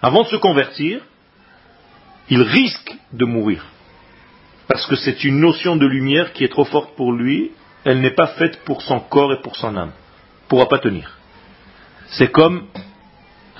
[0.00, 1.00] avant de se convertir,
[2.30, 3.64] il risque de mourir.
[4.68, 7.52] Parce que c'est une notion de lumière qui est trop forte pour lui,
[7.84, 9.92] elle n'est pas faite pour son corps et pour son âme.
[9.92, 11.16] Il ne pourra pas tenir.
[12.10, 12.68] C'est comme,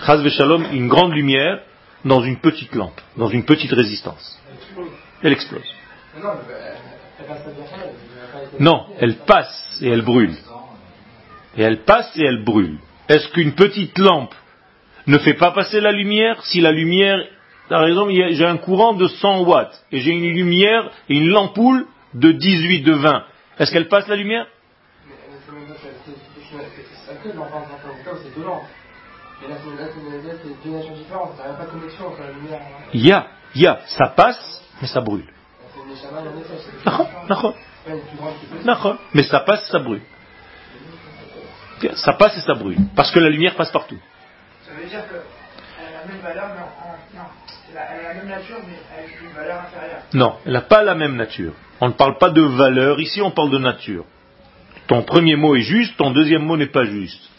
[0.05, 1.61] chas shalom, une grande lumière
[2.05, 4.41] dans une petite lampe, dans une petite résistance.
[5.23, 5.63] Elle explose.
[8.61, 10.35] Non, elle passe et elle brûle.
[11.57, 12.79] Et elle passe et elle brûle.
[13.09, 14.35] Est-ce qu'une petite lampe
[15.07, 17.19] ne fait pas passer la lumière si la lumière
[17.69, 21.87] par exemple, j'ai un courant de 100 watts et j'ai une lumière et une lampoule
[22.15, 23.25] de 18, de 20.
[23.59, 24.47] Est-ce qu'elle passe la lumière
[32.93, 35.27] Il y a, il y a, ça passe, mais ça brûle.
[39.15, 40.03] Mais ça passe, ça brûle.
[41.95, 42.77] Ça passe et ça brûle.
[42.97, 43.99] Parce que la lumière passe partout.
[44.67, 47.27] Ça veut dire qu'elle a la même valeur, mais en,
[47.71, 50.03] elle a la même nature, mais avec une valeur inférieure.
[50.15, 51.53] Non, elle n'a pas la même nature.
[51.81, 54.05] On ne parle pas de valeur, ici on parle de nature.
[54.89, 57.31] Ton premier mot est juste, ton deuxième mot n'est pas juste.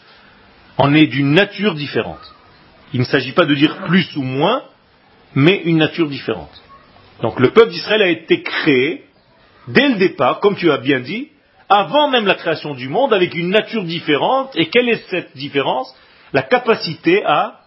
[0.82, 2.34] On est d'une nature différente.
[2.94, 4.62] Il ne s'agit pas de dire plus ou moins,
[5.34, 6.62] mais une nature différente.
[7.20, 9.04] Donc le peuple d'Israël a été créé
[9.68, 11.28] dès le départ, comme tu as bien dit,
[11.68, 14.52] avant même la création du monde, avec une nature différente.
[14.56, 15.94] Et quelle est cette différence?
[16.32, 17.60] La capacité à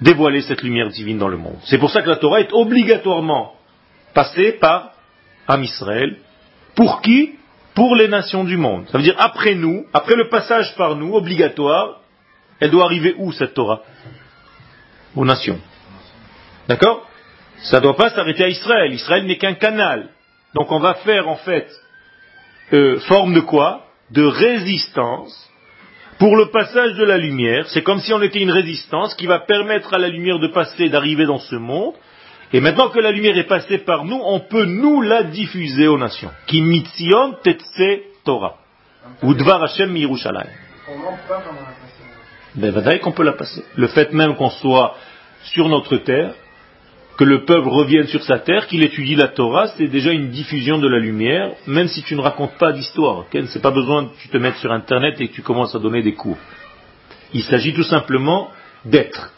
[0.00, 1.58] dévoiler cette lumière divine dans le monde.
[1.66, 3.54] C'est pour ça que la Torah est obligatoirement
[4.14, 4.94] passée par
[5.46, 6.16] Am Israël.
[6.74, 7.36] Pour qui?
[7.74, 8.86] Pour les nations du monde.
[8.90, 12.00] Ça veut dire après nous, après le passage par nous, obligatoire,
[12.60, 13.82] elle doit arriver où cette Torah?
[15.16, 15.58] Aux nations.
[16.68, 17.06] D'accord?
[17.58, 18.92] Ça ne doit pas s'arrêter à Israël.
[18.92, 20.10] Israël n'est qu'un canal.
[20.54, 21.68] Donc on va faire en fait
[22.72, 23.86] euh, forme de quoi?
[24.10, 25.50] De résistance
[26.22, 29.40] pour le passage de la lumière, c'est comme si on était une résistance qui va
[29.40, 31.94] permettre à la lumière de passer, d'arriver dans ce monde.
[32.52, 35.98] Et maintenant que la lumière est passée par nous, on peut nous la diffuser aux
[35.98, 36.30] nations.
[36.46, 38.56] Qui mitzion tetse Torah.
[39.22, 40.50] Ou dvar Hashem Yerushalayim.
[42.54, 43.64] Ben, qu'on peut la passer.
[43.76, 44.94] Le fait même qu'on soit
[45.44, 46.34] sur notre terre,
[47.16, 50.78] que le peuple revienne sur sa terre, qu'il étudie la Torah, c'est déjà une diffusion
[50.78, 53.24] de la lumière, même si tu ne racontes pas d'histoire.
[53.48, 56.02] C'est pas besoin que tu te mettes sur Internet et que tu commences à donner
[56.02, 56.38] des cours.
[57.32, 58.50] Il s'agit tout simplement
[58.84, 59.32] d'être.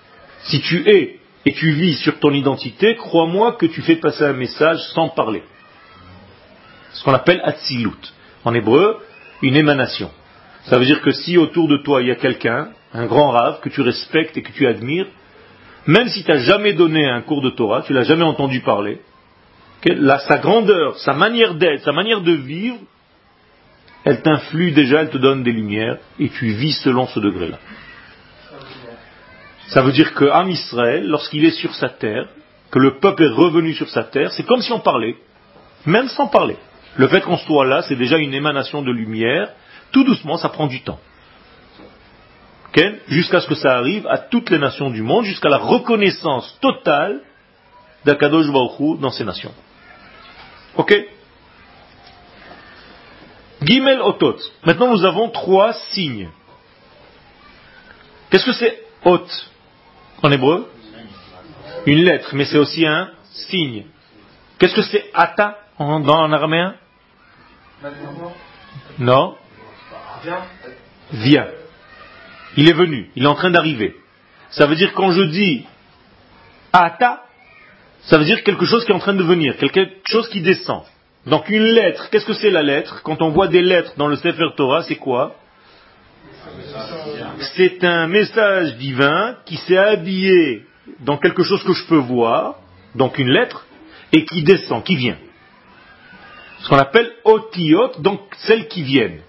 [0.44, 4.32] Si tu es et tu vis sur ton identité, crois-moi que tu fais passer un
[4.32, 5.42] message sans parler.
[6.92, 8.12] Ce qu'on appelle Atzilut.
[8.44, 8.98] En hébreu,
[9.42, 10.10] une émanation.
[10.64, 13.60] Ça veut dire que si autour de toi il y a quelqu'un, un grand rave
[13.60, 15.06] que tu respectes et que tu admires,
[15.86, 19.00] même si tu n'as jamais donné un cours de Torah, tu l'as jamais entendu parler,
[20.26, 22.78] sa grandeur, sa manière d'être, sa manière de vivre,
[24.04, 27.58] elle t'influe déjà, elle te donne des lumières, et tu vis selon ce degré-là.
[29.68, 32.28] Ça veut dire que Israël, lorsqu'il est sur sa terre,
[32.70, 35.16] que le peuple est revenu sur sa terre, c'est comme si on parlait,
[35.86, 36.56] même sans parler.
[36.96, 39.50] Le fait qu'on soit là, c'est déjà une émanation de lumière.
[39.92, 41.00] Tout doucement, ça prend du temps.
[43.08, 47.20] jusqu'à ce que ça arrive à toutes les nations du monde, jusqu'à la reconnaissance totale
[48.04, 49.54] d'Akadosh Baruch dans ces nations.
[50.76, 50.94] Ok?
[53.62, 54.36] Gimel Otot.
[54.66, 56.28] Maintenant, nous avons trois signes.
[58.30, 59.26] Qu'est-ce que c'est Ot
[60.24, 60.66] en hébreu
[61.86, 63.10] Une lettre, mais c'est aussi un
[63.50, 63.84] signe.
[64.58, 66.74] Qu'est-ce que c'est Ata en, en araméen
[68.98, 69.36] Non
[71.12, 71.48] Viens.
[72.56, 73.96] Il est venu, il est en train d'arriver.
[74.50, 75.66] Ça veut dire quand je dis
[76.72, 77.24] Ata,
[78.04, 80.84] ça veut dire quelque chose qui est en train de venir, quelque chose qui descend.
[81.26, 84.16] Donc une lettre, qu'est-ce que c'est la lettre Quand on voit des lettres dans le
[84.16, 85.36] Sefer Torah, c'est quoi
[87.56, 90.66] C'est un message divin qui s'est habillé
[91.00, 92.56] dans quelque chose que je peux voir,
[92.94, 93.66] donc une lettre,
[94.12, 95.18] et qui descend, qui vient.
[96.60, 99.20] Ce qu'on appelle otiot, donc celles qui viennent.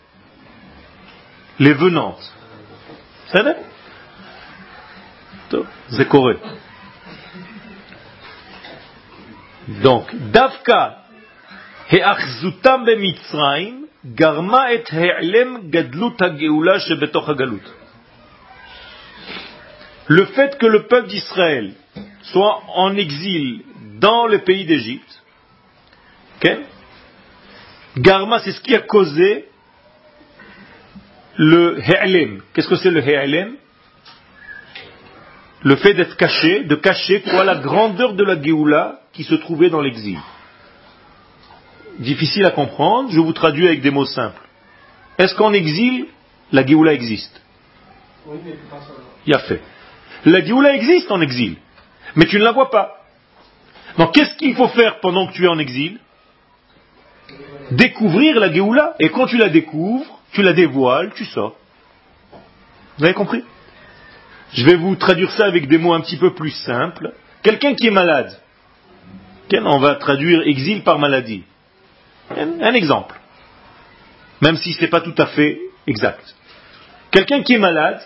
[1.59, 2.33] Les venantes.
[3.27, 3.43] C'est
[5.89, 6.43] C'est correct.
[9.67, 11.05] Donc, Davka
[11.91, 17.63] He'achzutam bemitzrayim garma et he'lem gadlut ha'geula shebetoch ha'galut.
[20.07, 21.73] Le fait que le peuple d'Israël
[22.21, 23.63] soit en exil
[23.99, 25.23] dans le pays d'Égypte?
[27.97, 29.45] Garma, c'est ce qui a causé
[31.37, 32.41] le he'lem.
[32.53, 33.55] Qu'est-ce que c'est le he'lem
[35.63, 39.69] Le fait d'être caché, de cacher quoi La grandeur de la Géoula qui se trouvait
[39.69, 40.19] dans l'exil.
[41.99, 44.41] Difficile à comprendre, je vous traduis avec des mots simples.
[45.17, 46.07] Est-ce qu'en exil,
[46.51, 47.41] la Géoula existe?
[48.25, 48.77] Oui, mais pas
[49.25, 49.61] Il a fait.
[50.25, 51.55] La Géoula existe en exil,
[52.15, 53.01] mais tu ne la vois pas.
[53.97, 55.99] Donc qu'est-ce qu'il faut faire pendant que tu es en exil?
[57.71, 61.55] Découvrir la Géoula, et quand tu la découvres, tu la dévoiles, tu sors.
[62.97, 63.43] Vous avez compris?
[64.53, 67.13] Je vais vous traduire ça avec des mots un petit peu plus simples.
[67.41, 68.37] Quelqu'un qui est malade,
[69.53, 71.43] on va traduire exil par maladie?
[72.29, 73.15] Un, exemple.
[74.41, 76.35] Même si ce n'est pas tout à fait exact.
[77.11, 78.01] Quelqu'un qui est malade,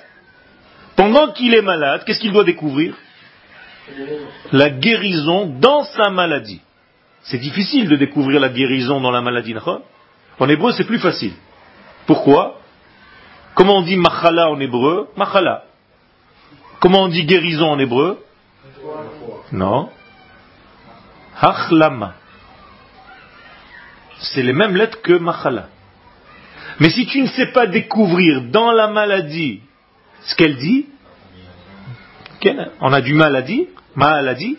[0.96, 2.96] pendant qu'il est malade, qu'est-ce qu'il doit découvrir?
[4.52, 6.62] La guérison dans sa maladie.
[7.24, 9.56] C'est difficile de découvrir la guérison dans la maladie.
[10.40, 11.34] En hébreu, c'est plus facile.
[12.06, 12.60] Pourquoi?
[13.56, 15.10] Comment on dit machala en hébreu?
[15.18, 15.64] Machala.
[16.80, 18.24] Comment on dit guérison en hébreu?
[19.52, 19.90] Non.
[21.42, 22.16] Hachlama.
[24.20, 25.70] C'est les mêmes lettres que Machala.
[26.80, 29.62] Mais si tu ne sais pas découvrir dans la maladie
[30.22, 30.86] ce qu'elle dit,
[32.82, 34.58] on a du mal à dire, maladie.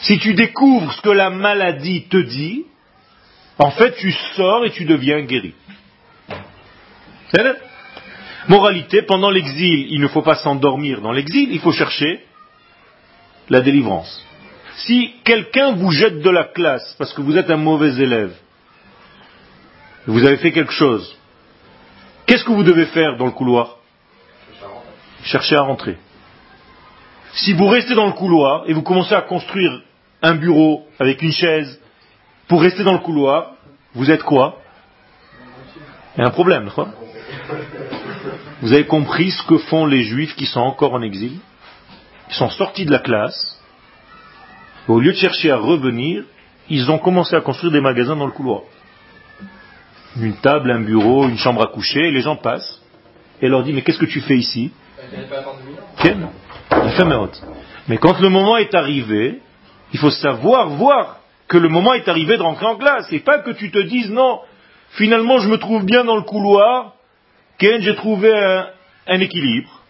[0.00, 2.64] Si tu découvres ce que la maladie te dit,
[3.58, 5.54] en fait tu sors et tu deviens guéri.
[8.48, 12.24] Moralité, pendant l'exil, il ne faut pas s'endormir dans l'exil, il faut chercher
[13.48, 14.24] la délivrance.
[14.76, 18.34] Si quelqu'un vous jette de la classe parce que vous êtes un mauvais élève,
[20.06, 21.16] vous avez fait quelque chose,
[22.26, 23.76] qu'est-ce que vous devez faire dans le couloir?
[25.24, 25.96] Chercher à rentrer.
[27.32, 29.82] Si vous restez dans le couloir et vous commencez à construire
[30.22, 31.80] un bureau avec une chaise
[32.48, 33.52] pour rester dans le couloir,
[33.94, 34.60] vous êtes quoi?
[36.16, 36.88] Il y a un problème, quoi.
[38.62, 41.38] Vous avez compris ce que font les juifs qui sont encore en exil?
[42.28, 43.60] Ils sont sortis de la classe,
[44.88, 46.24] au lieu de chercher à revenir,
[46.68, 48.62] ils ont commencé à construire des magasins dans le couloir.
[50.16, 52.80] Une table, un bureau, une chambre à coucher, et les gens passent
[53.40, 54.72] et leur dit mais qu'est-ce que tu fais ici?
[57.88, 59.40] Mais quand le moment est arrivé,
[59.92, 63.38] il faut savoir voir que le moment est arrivé de rentrer en classe, et pas
[63.38, 64.40] que tu te dises non,
[64.90, 66.94] finalement je me trouve bien dans le couloir,
[67.58, 68.30] Ken, j'ai trouvé
[69.06, 69.80] un, équilibre.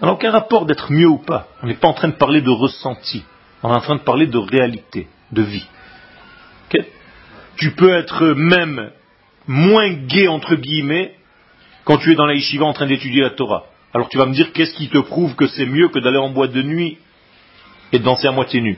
[0.00, 1.48] On n'a aucun rapport d'être mieux ou pas.
[1.62, 3.24] On n'est pas en train de parler de ressenti.
[3.62, 5.66] On est en train de parler de réalité, de vie.
[7.56, 8.90] tu peux être même
[9.46, 11.14] moins gai, entre guillemets,
[11.84, 13.66] quand tu es dans la yeshiva en train d'étudier la Torah.
[13.94, 16.30] Alors tu vas me dire qu'est-ce qui te prouve que c'est mieux que d'aller en
[16.30, 16.98] boîte de nuit
[17.92, 18.76] et de danser à moitié nu?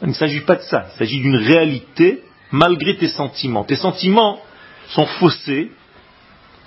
[0.00, 3.64] Il ne s'agit pas de ça, il s'agit d'une réalité malgré tes sentiments.
[3.64, 4.40] Tes sentiments
[4.88, 5.72] sont faussés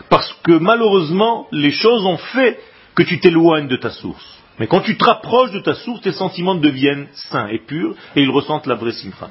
[0.10, 2.60] parce que malheureusement les choses ont fait
[2.96, 4.26] que tu t'éloignes de ta source.
[4.58, 8.22] Mais quand tu te rapproches de ta source, tes sentiments deviennent sains et purs et
[8.22, 9.30] ils ressentent la vraie simcha.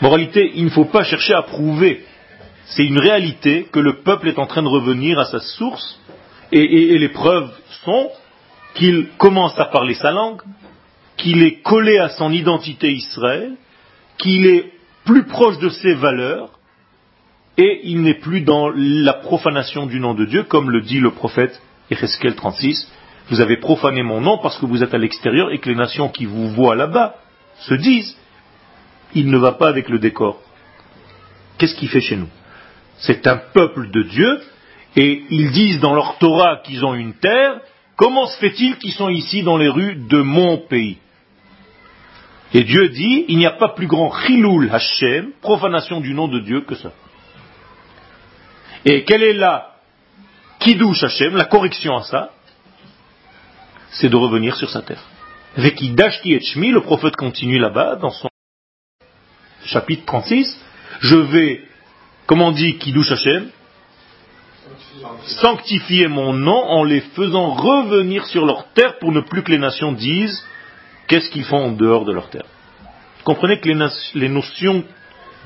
[0.00, 2.04] Moralité, il ne faut pas chercher à prouver.
[2.66, 6.00] C'est une réalité que le peuple est en train de revenir à sa source
[6.52, 7.50] et, les preuves
[7.84, 8.10] sont
[8.74, 10.42] qu'il commence à parler sa langue,
[11.16, 13.52] qu'il est collé à son identité Israël,
[14.18, 14.72] qu'il est
[15.04, 16.50] plus proche de ses valeurs
[17.56, 21.10] et il n'est plus dans la profanation du nom de Dieu, comme le dit le
[21.10, 21.60] prophète
[21.90, 22.90] Ezekiel 36,
[23.28, 26.08] vous avez profané mon nom parce que vous êtes à l'extérieur et que les nations
[26.08, 27.16] qui vous voient là-bas
[27.60, 28.16] se disent,
[29.14, 30.40] il ne va pas avec le décor.
[31.58, 32.28] Qu'est-ce qu'il fait chez nous?
[32.98, 34.40] C'est un peuple de Dieu
[34.96, 37.60] et ils disent dans leur Torah qu'ils ont une terre,
[37.96, 40.98] comment se fait-il qu'ils sont ici dans les rues de mon pays?
[42.54, 46.40] Et Dieu dit, il n'y a pas plus grand chilul Hashem, profanation du nom de
[46.40, 46.92] Dieu que ça.
[48.84, 49.75] Et quelle est la
[50.60, 52.30] kiddush Hashem, la correction à ça
[53.96, 55.02] c'est de revenir sur sa terre.
[55.56, 58.28] Vekidashti et Shmi, le prophète continue là-bas, dans son
[59.64, 60.58] chapitre 36,
[61.00, 61.62] je vais,
[62.26, 63.48] comment on dit Kiddush Hashem
[65.24, 69.58] Sanctifier mon nom en les faisant revenir sur leur terre pour ne plus que les
[69.58, 70.44] nations disent
[71.06, 72.46] qu'est-ce qu'ils font en dehors de leur terre.
[73.24, 74.84] Comprenez que les, les notions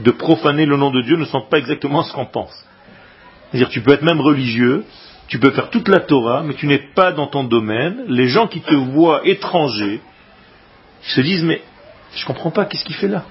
[0.01, 2.53] de profaner le nom de Dieu ne sont pas exactement ce qu'on pense.
[3.51, 4.85] C'est-à-dire, tu peux être même religieux,
[5.31, 8.05] tu peux faire toute la Torah, mais tu n'es pas dans ton domaine.
[8.09, 10.01] Les gens qui te voient étranger,
[11.05, 11.63] ils se disent, mais
[12.15, 13.25] je ne comprends pas, qu'est-ce qu'il fait là?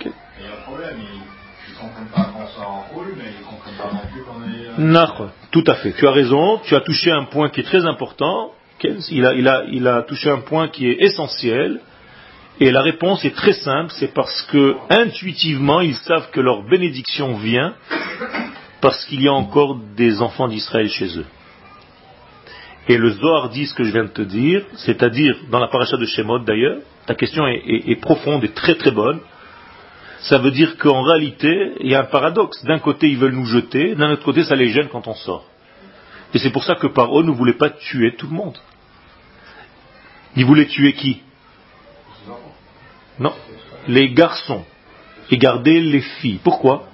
[0.00, 3.48] Il y a un problème, ils ne comprennent pas quand ça enroule, mais ils ne
[3.48, 4.80] comprennent pas non plus qu'on est...
[4.80, 4.92] Euh,
[5.52, 8.50] tout à fait, tu as raison, tu as touché un point qui est très important,
[8.82, 11.80] il a, il, a, il a touché un point qui est essentiel,
[12.58, 17.36] et la réponse est très simple, c'est parce que intuitivement ils savent que leur bénédiction
[17.36, 17.74] vient
[18.84, 21.24] parce qu'il y a encore des enfants d'Israël chez eux.
[22.86, 25.96] Et le Zohar dit ce que je viens de te dire, c'est-à-dire dans la paracha
[25.96, 29.20] de Shemot d'ailleurs, ta question est, profonde et très très bonne.
[30.18, 32.62] Ça veut dire qu'en réalité, il y a un paradoxe.
[32.64, 35.46] D'un côté, ils veulent nous jeter, d'un autre côté, ça les gêne quand on sort.
[36.34, 38.58] Et c'est pour ça que Paro ne voulait pas tuer tout le monde.
[40.36, 41.22] Il voulait tuer qui?
[43.18, 43.32] Non,
[43.88, 44.62] les garçons
[45.30, 46.40] et garder les filles.
[46.44, 46.90] Pourquoi?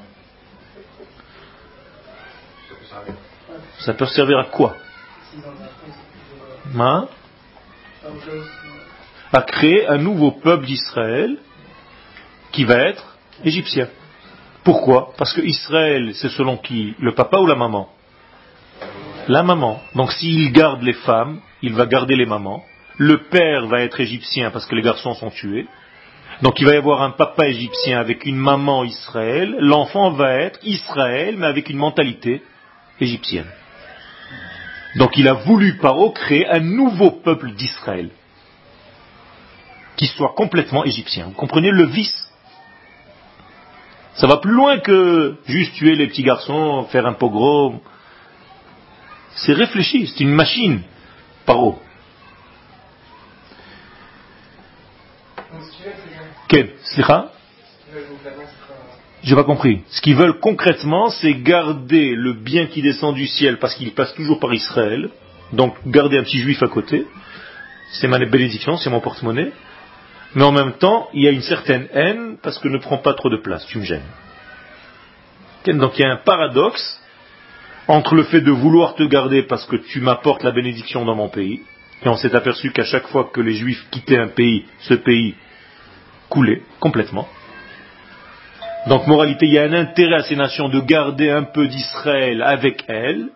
[3.81, 4.76] Ça peut servir à quoi
[6.78, 7.09] hein
[9.33, 11.39] À créer un nouveau peuple d'Israël
[12.53, 13.89] qui va être égyptien.
[14.64, 15.12] Pourquoi?
[15.16, 16.95] Parce que Israël, c'est selon qui?
[16.99, 17.89] Le papa ou la maman?
[19.28, 19.81] La maman.
[19.95, 22.62] Donc s'il garde les femmes, il va garder les mamans.
[22.99, 25.66] Le père va être égyptien parce que les garçons sont tués.
[26.43, 29.57] Donc il va y avoir un papa égyptien avec une maman Israël.
[29.59, 32.43] L'enfant va être Israël, mais avec une mentalité
[33.01, 33.51] égyptienne.
[34.97, 38.11] Donc il a voulu Paro créer un nouveau peuple d'Israël
[39.97, 41.26] qui soit complètement égyptien.
[41.26, 42.28] Vous comprenez le vice?
[44.14, 47.80] Ça va plus loin que juste tuer les petits garçons, faire un pogrom.
[49.36, 50.82] C'est réfléchi, c'est une machine,
[51.47, 51.80] Paro.
[56.49, 56.74] Quel
[59.23, 59.83] j'ai pas compris.
[59.91, 64.14] Ce qu'ils veulent concrètement, c'est garder le bien qui descend du ciel parce qu'il passe
[64.14, 65.11] toujours par Israël.
[65.53, 67.07] Donc garder un petit juif à côté.
[67.93, 69.53] C'est ma bénédiction, c'est mon porte-monnaie.
[70.35, 73.14] Mais en même temps, il y a une certaine haine parce que ne prends pas
[73.14, 74.03] trop de place, tu me gênes.
[75.66, 77.01] Donc il y a un paradoxe
[77.89, 81.29] entre le fait de vouloir te garder parce que tu m'apportes la bénédiction dans mon
[81.29, 81.61] pays,
[82.03, 85.35] et on s'est aperçu qu'à chaque fois que les juifs quittaient un pays, ce pays
[86.29, 87.29] coulait complètement.
[88.87, 92.43] Donc, moralité, il y a un intérêt à ces nations de garder un peu d'Israël
[92.43, 93.28] avec elles,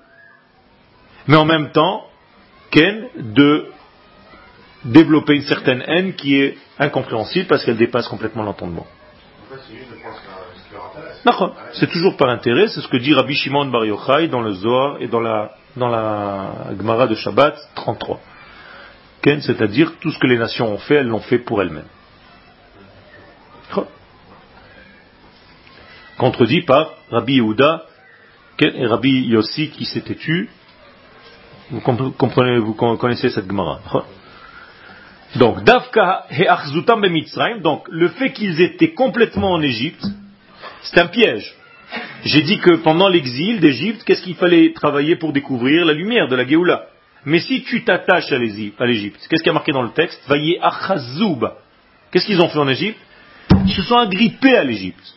[1.26, 2.07] mais en même temps,
[2.70, 3.66] Ken, de
[4.84, 8.86] développer une certaine haine qui est incompréhensible parce qu'elle dépasse complètement l'entendement.
[11.72, 14.97] C'est toujours par intérêt, c'est ce que dit Rabbi Shimon Bar Yochai dans le Zohar
[15.01, 18.20] et dans la, dans la Gemara de Shabbat 33.
[19.22, 21.88] Ken, c'est-à-dire tout ce que les nations ont fait, elles l'ont fait pour elles-mêmes.
[26.18, 27.84] Contredit par Rabbi Yehuda
[28.60, 30.48] et Rabbi Yossi qui s'était tu.
[31.70, 33.80] Vous comprenez, vous connaissez cette Gemara.
[35.36, 36.26] Donc, Davka
[37.60, 40.04] donc le fait qu'ils étaient complètement en Égypte,
[40.82, 41.52] c'est un piège.
[42.24, 46.36] J'ai dit que pendant l'exil d'Égypte, qu'est-ce qu'il fallait travailler pour découvrir la lumière de
[46.36, 46.86] la Géoula?
[47.24, 50.22] Mais si tu t'attaches à l'Égypte, qu'est-ce qui a marqué dans le texte?
[50.28, 51.56] Vaillé Achazouba.
[52.12, 52.98] Qu'est-ce qu'ils ont fait en Égypte?
[53.66, 55.13] Ils se sont agrippés à l'Égypte.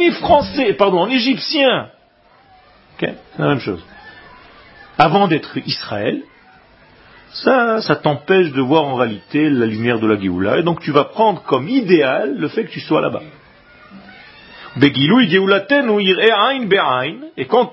[0.00, 1.88] Est français, pardon, en égyptien.
[3.00, 3.84] C'est la même chose.
[4.98, 6.22] Avant d'être Israël,
[7.32, 10.58] ça, ça t'empêche de voir en réalité la lumière de la Géoula.
[10.58, 13.22] Et donc tu vas prendre comme idéal le fait que tu sois là-bas.
[17.36, 17.72] Et quand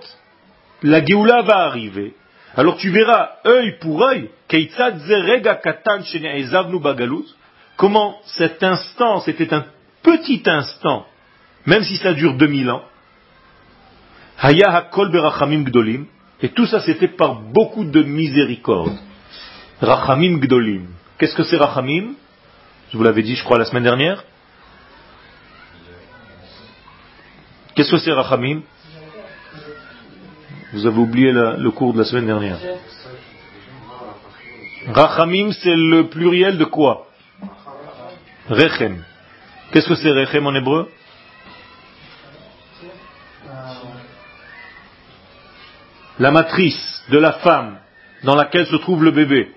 [0.84, 2.16] la Géoula va arriver,
[2.56, 4.30] alors tu verras œil pour œil,
[7.78, 9.66] comment cet instant, c'était un
[10.04, 11.06] petit instant,
[11.66, 12.84] même si ça dure 2000 ans,
[16.42, 18.98] et tout ça c'était par beaucoup de miséricorde.
[19.82, 20.88] Rachamim Gdolim.
[21.18, 22.14] Qu'est-ce que c'est Rachamim?
[22.92, 24.24] Je vous l'avais dit, je crois, la semaine dernière.
[27.76, 28.62] Qu'est-ce que c'est Rachamim?
[30.74, 32.58] Vous avez oublié le cours de la semaine dernière.
[34.88, 37.08] Rachamim, c'est le pluriel de quoi?
[38.50, 39.04] Rechem.
[39.72, 40.90] Qu'est-ce que c'est Rechem en hébreu?
[46.22, 47.80] La matrice de la femme
[48.24, 49.50] dans laquelle se trouve le bébé.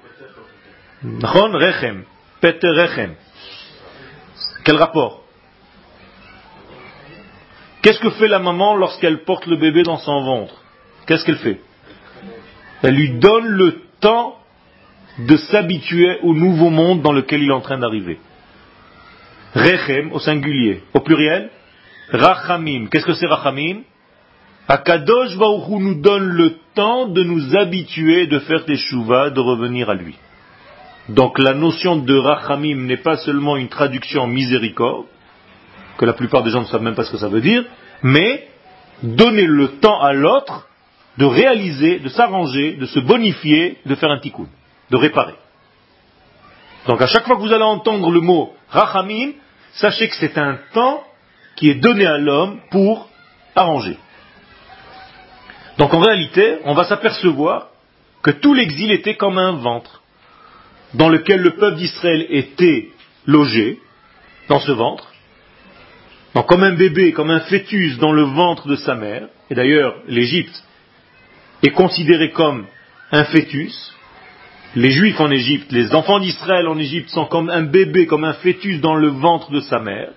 [1.03, 2.05] Rechem.
[2.41, 3.17] Peter Rechem.
[4.65, 5.25] Quel rapport?
[7.83, 10.55] Qu'est-ce que fait la maman lorsqu'elle porte le bébé dans son ventre?
[11.07, 11.61] Qu'est-ce qu'elle fait?
[12.83, 14.39] Elle lui donne le temps
[15.19, 18.19] de s'habituer au nouveau monde dans lequel il est en train d'arriver.
[19.55, 20.83] Rechem au singulier.
[20.95, 21.51] Au pluriel,
[22.09, 22.87] Rachamim.
[22.87, 23.83] Qu'est-ce que c'est Rachamim?
[24.67, 29.91] Akadosh Baruch nous donne le temps de nous habituer, de faire des chouvas, de revenir
[29.91, 30.17] à lui.
[31.11, 35.07] Donc la notion de rachamim n'est pas seulement une traduction miséricorde,
[35.99, 37.65] que la plupart des gens ne savent même pas ce que ça veut dire,
[38.03, 38.49] mais
[39.03, 40.67] donner le temps à l'autre
[41.19, 44.47] de réaliser, de s'arranger, de se bonifier, de faire un tikkun,
[44.91, 45.35] de réparer.
[46.87, 49.33] Donc à chaque fois que vous allez entendre le mot rachamim,
[49.75, 51.05] sachez que c'est un temps
[51.57, 53.11] qui est donné à l'homme pour
[53.55, 53.99] arranger.
[55.79, 57.69] Donc en réalité, on va s'apercevoir
[58.23, 60.03] que tout l'exil était comme un ventre
[60.95, 62.91] dans lequel le peuple d'Israël était
[63.27, 63.81] logé,
[64.49, 65.13] dans ce ventre,
[66.35, 69.97] donc comme un bébé, comme un fœtus dans le ventre de sa mère, et d'ailleurs
[70.09, 70.63] l'Égypte
[71.63, 72.67] est considérée comme
[73.13, 73.93] un fœtus,
[74.77, 78.33] les Juifs en Égypte, les enfants d'Israël en Égypte sont comme un bébé, comme un
[78.35, 80.11] fœtus dans le ventre de sa mère.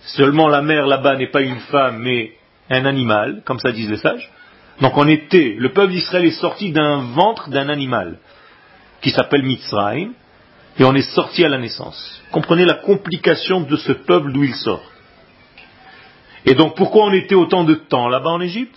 [0.00, 2.32] Seulement la mère là-bas n'est pas une femme, mais
[2.68, 4.28] un animal, comme ça disent les sages.
[4.80, 8.18] Donc on était, le peuple d'Israël est sorti d'un ventre d'un animal
[9.00, 10.12] qui s'appelle Mitzrayim,
[10.78, 12.22] et on est sorti à la naissance.
[12.30, 14.84] Comprenez la complication de ce peuple d'où il sort.
[16.44, 18.76] Et donc pourquoi on était autant de temps là-bas en Égypte?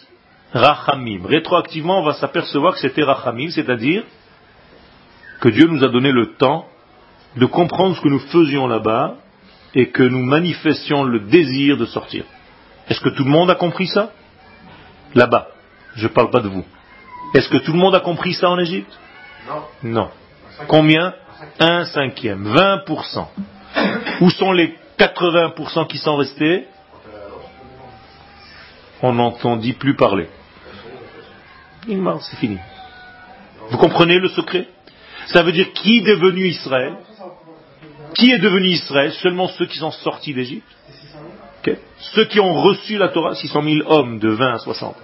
[0.53, 1.25] Rachamim.
[1.27, 4.03] Rétroactivement, on va s'apercevoir que c'était Rachamim, c'est-à-dire
[5.41, 6.65] que Dieu nous a donné le temps
[7.35, 9.17] de comprendre ce que nous faisions là-bas
[9.75, 12.23] et que nous manifestions le désir de sortir.
[12.87, 14.11] Est-ce que tout le monde a compris ça?
[15.13, 15.47] Là-bas.
[15.95, 16.65] Je ne parle pas de vous.
[17.35, 18.91] Est-ce que tout le monde a compris ça en Égypte?
[19.83, 20.09] Non.
[20.67, 21.13] Combien?
[21.59, 22.43] Un cinquième.
[22.53, 23.27] 20%.
[24.21, 26.67] Où sont les 80% qui sont restés?
[29.01, 30.27] On n'entendit plus parler.
[31.87, 32.57] C'est fini.
[33.69, 34.67] Vous comprenez le secret?
[35.27, 36.95] Ça veut dire qui est devenu Israël?
[38.15, 39.13] Qui est devenu Israël?
[39.13, 40.67] Seulement ceux qui sont sortis d'Égypte.
[42.15, 44.95] Ceux qui ont reçu la Torah, 600 000 hommes de 20 à 60.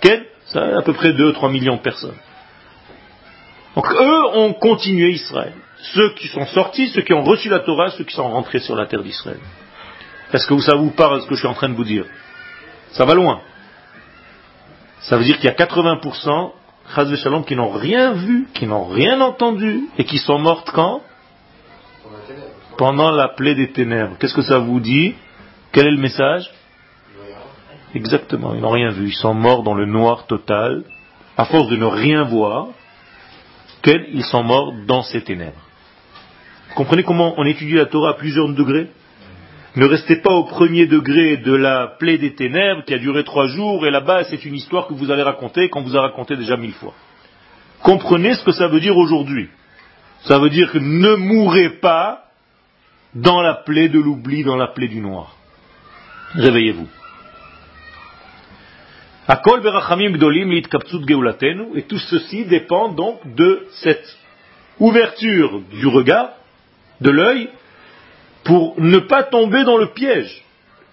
[0.00, 2.16] Quel Ça à peu près 2-3 millions de personnes.
[3.74, 5.52] Donc eux ont continué Israël.
[5.94, 8.74] Ceux qui sont sortis, ceux qui ont reçu la Torah, ceux qui sont rentrés sur
[8.74, 9.38] la terre d'Israël.
[10.32, 12.04] Est-ce que ça vous parle ce que je suis en train de vous dire?
[12.90, 13.40] Ça va loin.
[15.00, 16.52] Ça veut dire qu'il y a 80%
[17.16, 21.02] Shalom qui n'ont rien vu, qui n'ont rien entendu et qui sont mortes quand?
[22.76, 24.16] Pendant la plaie des ténèbres.
[24.18, 25.14] Qu'est-ce que ça vous dit?
[25.72, 26.50] Quel est le message?
[27.94, 29.08] Exactement, ils n'ont rien vu.
[29.08, 30.84] Ils sont morts dans le noir total,
[31.36, 32.68] à force de ne rien voir,
[34.12, 35.60] ils sont morts dans ces ténèbres.
[36.74, 38.88] Comprenez comment on étudie la Torah à plusieurs degrés?
[39.76, 43.46] Ne restez pas au premier degré de la plaie des ténèbres qui a duré trois
[43.48, 46.56] jours et là-bas c'est une histoire que vous allez raconter qu'on vous a raconté déjà
[46.56, 46.94] mille fois.
[47.82, 49.48] Comprenez ce que ça veut dire aujourd'hui.
[50.24, 52.24] Ça veut dire que ne mourrez pas
[53.14, 55.36] dans la plaie de l'oubli, dans la plaie du noir.
[56.34, 56.88] Réveillez-vous.
[61.74, 64.16] Et tout ceci dépend donc de cette
[64.78, 66.30] ouverture du regard,
[67.00, 67.48] de l'œil,
[68.44, 70.44] pour ne pas tomber dans le piège,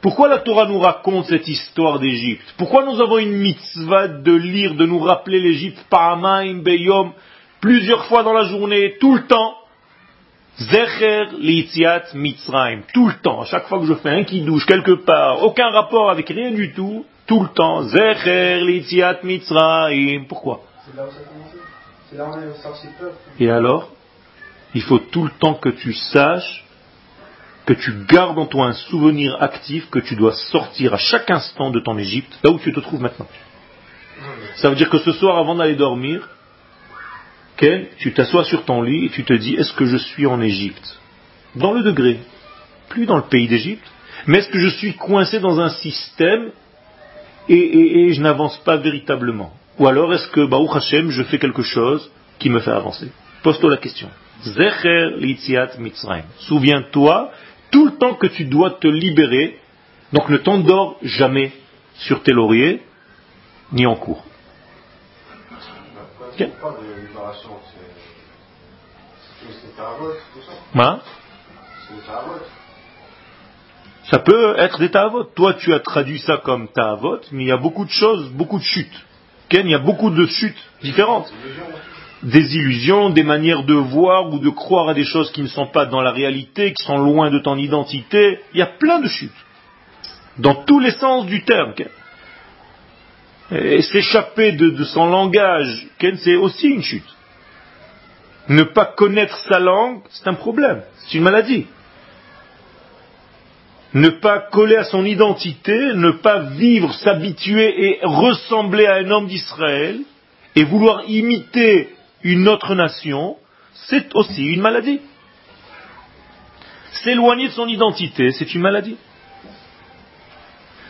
[0.05, 2.53] Pourquoi la Torah nous raconte cette histoire d'Égypte?
[2.57, 7.11] Pourquoi nous avons une mitzvah de lire, de nous rappeler l'Égypte Paramaim, Beyom,
[7.59, 9.55] plusieurs fois dans la journée, tout le temps?
[10.59, 14.91] Zecher li'itziat Mitzrayim, tout le temps, à chaque fois que je fais un kidouche quelque
[14.91, 20.25] part, aucun rapport avec rien du tout, tout le temps, Zecher li'itziat Mitzrayim.
[20.27, 20.61] Pourquoi?
[20.85, 21.57] C'est là où ça a commencé.
[22.09, 23.15] C'est là où on est sorti de peuple.
[23.39, 23.91] Et alors?
[24.73, 26.65] Il faut tout le temps que tu saches,
[27.65, 31.71] que tu gardes en toi un souvenir actif que tu dois sortir à chaque instant
[31.71, 33.27] de ton Égypte, là où tu te trouves maintenant.
[34.57, 36.29] Ça veut dire que ce soir, avant d'aller dormir,
[37.57, 40.41] Ken, tu t'assois sur ton lit et tu te dis, est-ce que je suis en
[40.41, 40.99] Égypte?
[41.55, 42.19] Dans le degré,
[42.89, 43.87] plus dans le pays d'Égypte,
[44.27, 46.51] mais est-ce que je suis coincé dans un système
[47.49, 51.37] et, et- et je n'avance pas véritablement Ou alors est-ce que, Baruch Hashem, je fais
[51.37, 53.11] quelque chose qui me fait avancer?
[53.43, 54.09] Pose-toi la question.
[54.43, 56.23] Zecher litziat Mitzrayim.
[56.39, 57.31] Souviens-toi
[57.71, 59.59] tout le temps que tu dois te libérer,
[60.13, 61.51] donc ne t'endors jamais
[61.95, 62.81] sur tes lauriers,
[63.71, 64.23] ni en cours.
[70.73, 70.99] On
[74.11, 75.23] Ça peut être des ta'avot.
[75.23, 78.59] Toi, tu as traduit ça comme ta'avot, mais il y a beaucoup de choses, beaucoup
[78.59, 79.05] de chutes.
[79.49, 81.31] Ken, il y a beaucoup de chutes différentes.
[82.21, 85.67] Des illusions, des manières de voir ou de croire à des choses qui ne sont
[85.67, 88.39] pas dans la réalité, qui sont loin de ton identité.
[88.53, 89.31] Il y a plein de chutes.
[90.37, 91.73] Dans tous les sens du terme.
[93.51, 97.15] Et s'échapper de son langage, Ken, c'est aussi une chute.
[98.49, 100.83] Ne pas connaître sa langue, c'est un problème.
[100.97, 101.65] C'est une maladie
[103.95, 109.27] ne pas coller à son identité, ne pas vivre, s'habituer et ressembler à un homme
[109.27, 110.01] d'Israël,
[110.55, 113.37] et vouloir imiter une autre nation,
[113.87, 114.99] c'est aussi une maladie.
[116.91, 118.97] S'éloigner de son identité, c'est une maladie.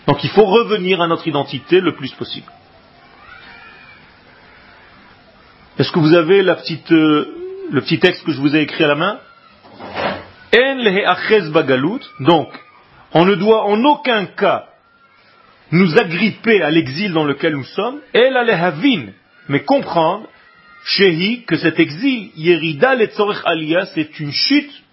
[0.08, 2.52] Donc il faut revenir à notre identité le plus possible.
[5.78, 7.26] Est-ce que vous avez euh,
[7.70, 9.20] le petit texte que je vous ai écrit à la main?
[12.22, 12.48] Donc,
[13.16, 14.66] on ne doit en aucun cas
[15.72, 19.14] nous agripper à l'exil dans lequel nous sommes, el alehavin,
[19.48, 20.28] mais comprendre,
[20.84, 24.84] shehi, que cet exil, yerida letzorech aliyah, c'est une chute,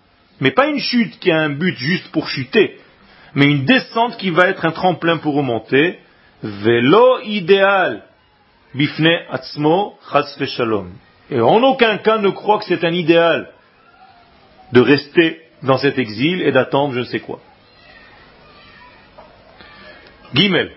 [0.40, 2.78] mais pas une chute qui a un but juste pour chuter,
[3.34, 5.98] mais une descente qui va être un tremplin pour remonter,
[6.44, 8.04] velo idéal,
[8.72, 10.92] bifne atzmo chas shalom.
[11.28, 13.50] Et en aucun cas ne croit que c'est un idéal
[14.72, 17.40] de rester dans cet exil et d'attendre je ne sais quoi.
[20.34, 20.72] Gimel.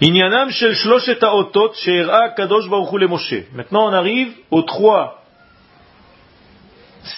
[0.00, 3.44] Inyanam shel shloshet haotot she'era kadosh baruch hu Moshe.
[3.54, 5.22] Maintenant on arrive aux trois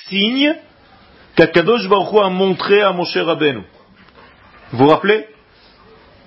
[0.08, 0.54] signes
[1.36, 3.62] qu'Akadosh Baruch a montré à Moshe Rabbeinu.
[4.72, 5.26] Vous vous rappelez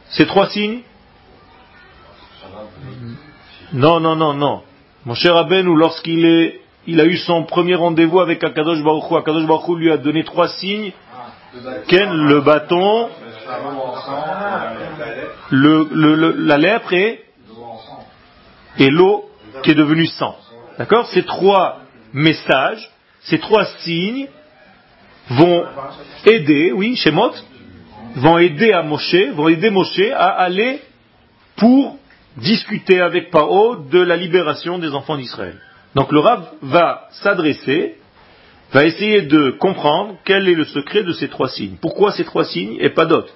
[0.09, 0.81] Ces trois signes?
[3.73, 4.63] Non, non, non, non.
[5.05, 9.45] Moshe Rabbeinu, lorsqu'il est, il a eu son premier rendez-vous avec Akadosh Baruch Hu, Akadosh
[9.45, 10.91] Baruch Hu lui a donné trois signes.
[11.87, 13.09] Ken, le bâton,
[15.51, 17.23] le, le- le- la lèpre et,
[18.79, 19.29] et l'eau
[19.63, 20.35] qui est devenue sang.
[20.77, 21.79] D'accord Ces trois
[22.13, 22.89] messages,
[23.21, 24.27] ces trois signes
[25.29, 25.65] vont
[26.25, 27.31] aider, oui, Shemot,
[28.15, 30.81] vont aider à Moshe, vont aider Moshe à aller
[31.55, 31.97] pour
[32.37, 35.59] discuter avec Paro de la libération des enfants d'Israël.
[35.95, 37.95] Donc le Rav va s'adresser,
[38.71, 41.77] va essayer de comprendre quel est le secret de ces trois signes.
[41.81, 43.33] Pourquoi ces trois signes et pas d'autres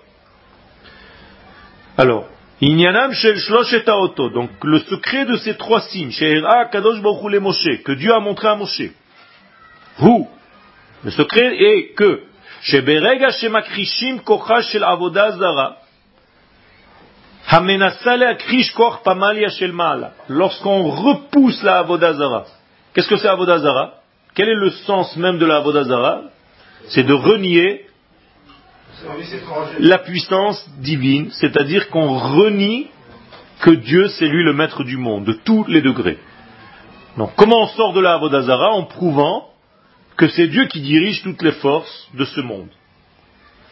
[1.97, 2.25] alors,
[2.61, 4.29] Inyanam shel shloshet haotot.
[4.29, 8.47] donc le secret de ces trois signes, She'era kadosh baruch Moshe, que Dieu a montré
[8.47, 8.91] à Moshe.
[9.99, 10.25] Hu,
[11.03, 12.23] le secret est que,
[12.61, 15.77] sheberega shemakrishim kocha shel avoda zara.
[20.29, 22.45] Lorsqu'on repousse la avoda zara,
[22.93, 24.00] qu'est-ce que c'est avoda zara?
[24.33, 26.21] Quel est le sens même de la avoda zara
[26.89, 27.85] C'est de renier
[29.79, 32.87] la puissance divine, c'est-à-dire qu'on renie
[33.61, 36.19] que Dieu c'est lui le maître du monde, de tous les degrés.
[37.17, 39.47] Donc comment on sort de la Avodazara En prouvant
[40.17, 42.69] que c'est Dieu qui dirige toutes les forces de ce monde?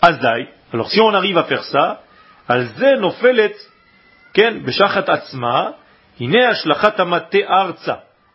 [0.01, 0.49] Azai.
[0.73, 2.01] Alors si on arrive à faire ça.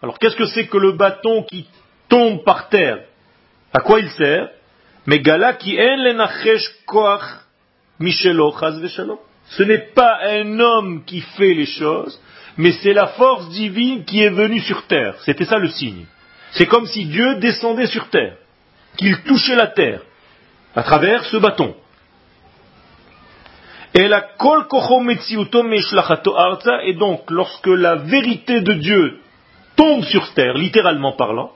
[0.03, 1.67] Alors qu'est-ce que c'est que le bâton qui
[2.09, 3.05] tombe par terre
[3.73, 4.51] À quoi il sert?
[9.47, 12.21] Ce n'est pas un homme qui fait les choses,
[12.57, 15.17] mais c'est la force divine qui est venue sur terre.
[15.25, 16.07] C'était ça le signe.
[16.53, 18.37] C'est comme si Dieu descendait sur terre,
[18.97, 20.01] qu'il touchait la terre
[20.75, 21.75] à travers ce bâton.
[23.97, 24.09] Et
[26.95, 29.21] donc lorsque la vérité de Dieu
[29.77, 31.53] tombe sur terre, littéralement parlant,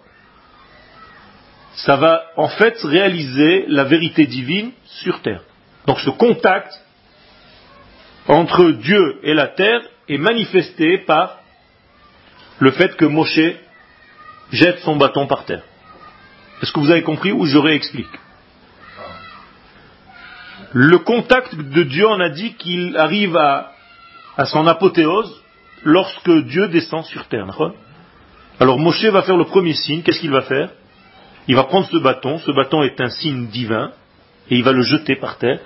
[1.85, 5.43] ça va en fait réaliser la vérité divine sur terre.
[5.87, 6.73] Donc ce contact
[8.27, 11.39] entre Dieu et la terre est manifesté par
[12.59, 13.55] le fait que Moshe
[14.51, 15.63] jette son bâton par terre.
[16.61, 18.09] Est-ce que vous avez compris ou je réexplique?
[20.73, 23.73] Le contact de Dieu, on a dit qu'il arrive à,
[24.37, 25.43] à son apothéose
[25.85, 27.47] lorsque Dieu descend sur terre.
[28.59, 30.03] Alors Moshe va faire le premier signe.
[30.03, 30.71] Qu'est-ce qu'il va faire?
[31.49, 32.39] Il va prendre ce bâton.
[32.39, 33.93] Ce bâton est un signe divin
[34.51, 35.61] et il va le jeter par terre.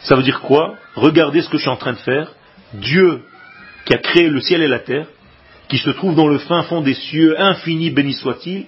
[0.00, 0.76] Ça veut dire quoi?
[0.94, 2.32] Regardez ce que je suis en train de faire.
[2.74, 3.22] Dieu
[3.84, 5.06] qui a créé le ciel et la terre,
[5.68, 8.66] qui se trouve dans le fin fond des cieux, infini béni soit-il,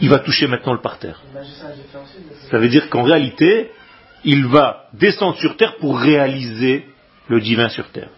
[0.00, 1.20] il va toucher maintenant le parterre.
[2.50, 3.70] Ça veut dire qu'en réalité,
[4.24, 6.86] il va descendre sur terre pour réaliser
[7.28, 8.10] le divin sur terre.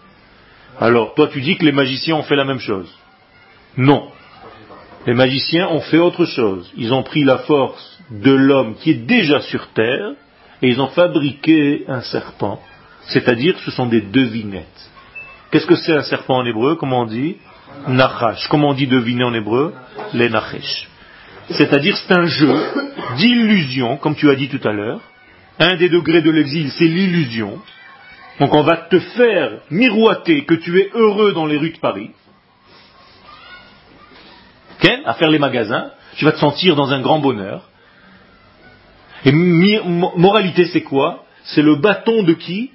[0.81, 2.93] Alors, toi tu dis que les magiciens ont fait la même chose.
[3.77, 4.11] Non.
[5.07, 6.71] Les magiciens ont fait autre chose.
[6.77, 10.13] Ils ont pris la force de l'homme qui est déjà sur terre
[10.63, 12.61] et ils ont fabriqué un serpent.
[13.07, 14.91] C'est-à-dire, ce sont des devinettes.
[15.51, 17.37] Qu'est-ce que c'est un serpent en hébreu Comment on dit?
[17.89, 18.47] Nachash.
[18.49, 19.75] Comment on dit deviner en hébreu?
[20.15, 20.89] Les nachesh.
[21.51, 22.55] C'est-à-dire, c'est un jeu
[23.17, 25.01] d'illusion, comme tu as dit tout à l'heure.
[25.59, 27.59] Un des degrés de l'exil, c'est l'illusion.
[28.39, 32.11] Donc on va te faire miroiter que tu es heureux dans les rues de Paris.
[35.05, 35.91] À faire les magasins.
[36.17, 37.69] Tu vas te sentir dans un grand bonheur.
[39.25, 41.25] Et moralité, c'est quoi?
[41.45, 42.71] C'est le bâton de qui?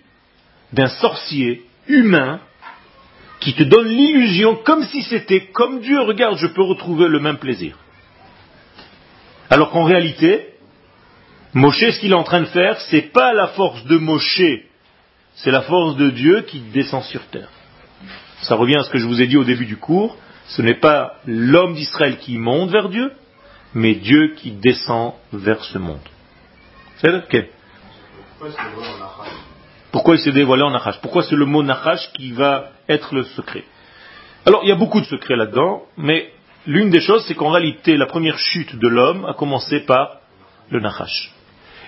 [0.74, 2.40] D'un sorcier humain
[3.40, 7.38] qui te donne l'illusion comme si c'était comme Dieu, regarde, je peux retrouver le même
[7.38, 7.78] plaisir.
[9.50, 10.48] Alors qu'en réalité,
[11.54, 14.42] Moshe, ce qu'il est en train de faire, c'est pas la force de Moshe,
[15.36, 17.50] c'est la force de Dieu qui descend sur terre.
[18.42, 20.18] Ça revient à ce que je vous ai dit au début du cours,
[20.48, 23.12] ce n'est pas l'homme d'Israël qui monte vers Dieu,
[23.74, 26.00] mais Dieu qui descend vers ce monde.
[26.98, 27.50] C'est lequel
[29.92, 33.24] Pourquoi il s'est dévoilé en Nachash Pourquoi c'est le mot Nachash qui va être le
[33.24, 33.66] secret?
[34.46, 36.32] Alors, il y a beaucoup de secrets là-dedans, mais
[36.66, 40.20] l'une des choses, c'est qu'en réalité, la première chute de l'homme a commencé par
[40.70, 41.32] le Nachash.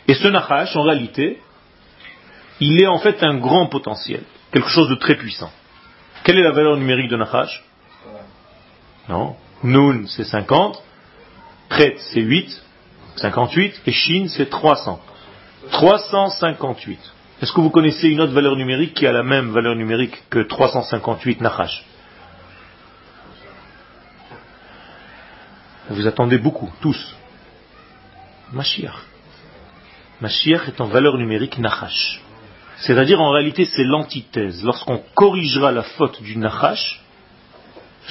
[0.07, 1.39] Et ce Nachash, en réalité,
[2.59, 5.51] il est en fait un grand potentiel, quelque chose de très puissant.
[6.23, 7.63] Quelle est la valeur numérique de Nachash
[9.09, 9.35] Non.
[9.63, 10.81] Nun, c'est 50.
[11.69, 12.63] Tret, c'est 8.
[13.17, 15.01] 58, et Chine, c'est 300.
[15.71, 16.99] 358.
[17.41, 20.39] Est-ce que vous connaissez une autre valeur numérique qui a la même valeur numérique que
[20.39, 21.85] 358 Nachash?
[25.89, 27.15] Vous attendez beaucoup, tous.
[28.53, 28.93] Mashiach.
[30.21, 32.21] Mashiach est en valeur numérique Nachash.
[32.77, 34.63] C'est-à-dire en réalité c'est l'antithèse.
[34.63, 37.01] Lorsqu'on corrigera la faute du Nachash,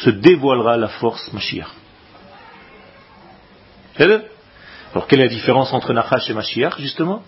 [0.05, 1.69] se dévoilera la force Mashiach.
[3.99, 7.23] Alors quelle est la différence entre Nachash et Mashiach justement?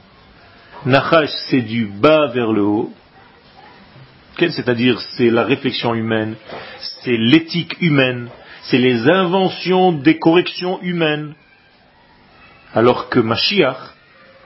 [0.87, 2.93] Nachash c'est du bas vers le haut,
[4.39, 6.37] c'est-à-dire c'est la réflexion humaine,
[7.03, 8.29] c'est l'éthique humaine,
[8.63, 11.35] c'est les inventions des corrections humaines.
[12.73, 13.77] Alors que Mashiach,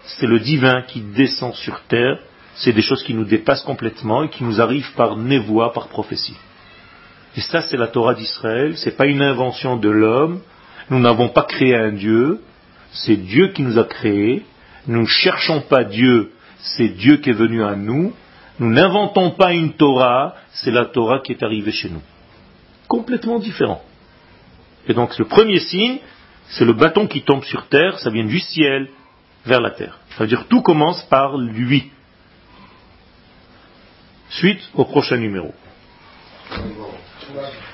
[0.05, 2.19] c'est le divin qui descend sur terre,
[2.57, 6.37] c'est des choses qui nous dépassent complètement et qui nous arrivent par névoie, par prophétie.
[7.37, 10.41] Et ça, c'est la Torah d'Israël, c'est pas une invention de l'homme,
[10.91, 12.41] nous n'avons pas créé un Dieu,
[12.93, 14.45] c'est Dieu qui nous a créés.
[14.87, 18.13] Nous ne cherchons pas Dieu, c'est Dieu qui est venu à nous.
[18.59, 22.03] Nous n'inventons pas une Torah, c'est la Torah qui est arrivée chez nous.
[22.87, 23.83] Complètement différent.
[24.87, 25.99] Et donc le premier signe,
[26.51, 28.89] c'est le bâton qui tombe sur terre, ça vient du ciel
[29.47, 29.99] vers la terre.
[30.11, 31.91] C'est-à-dire tout commence par lui.
[34.29, 35.53] Suite au prochain numéro.
[37.27, 37.74] Thank you.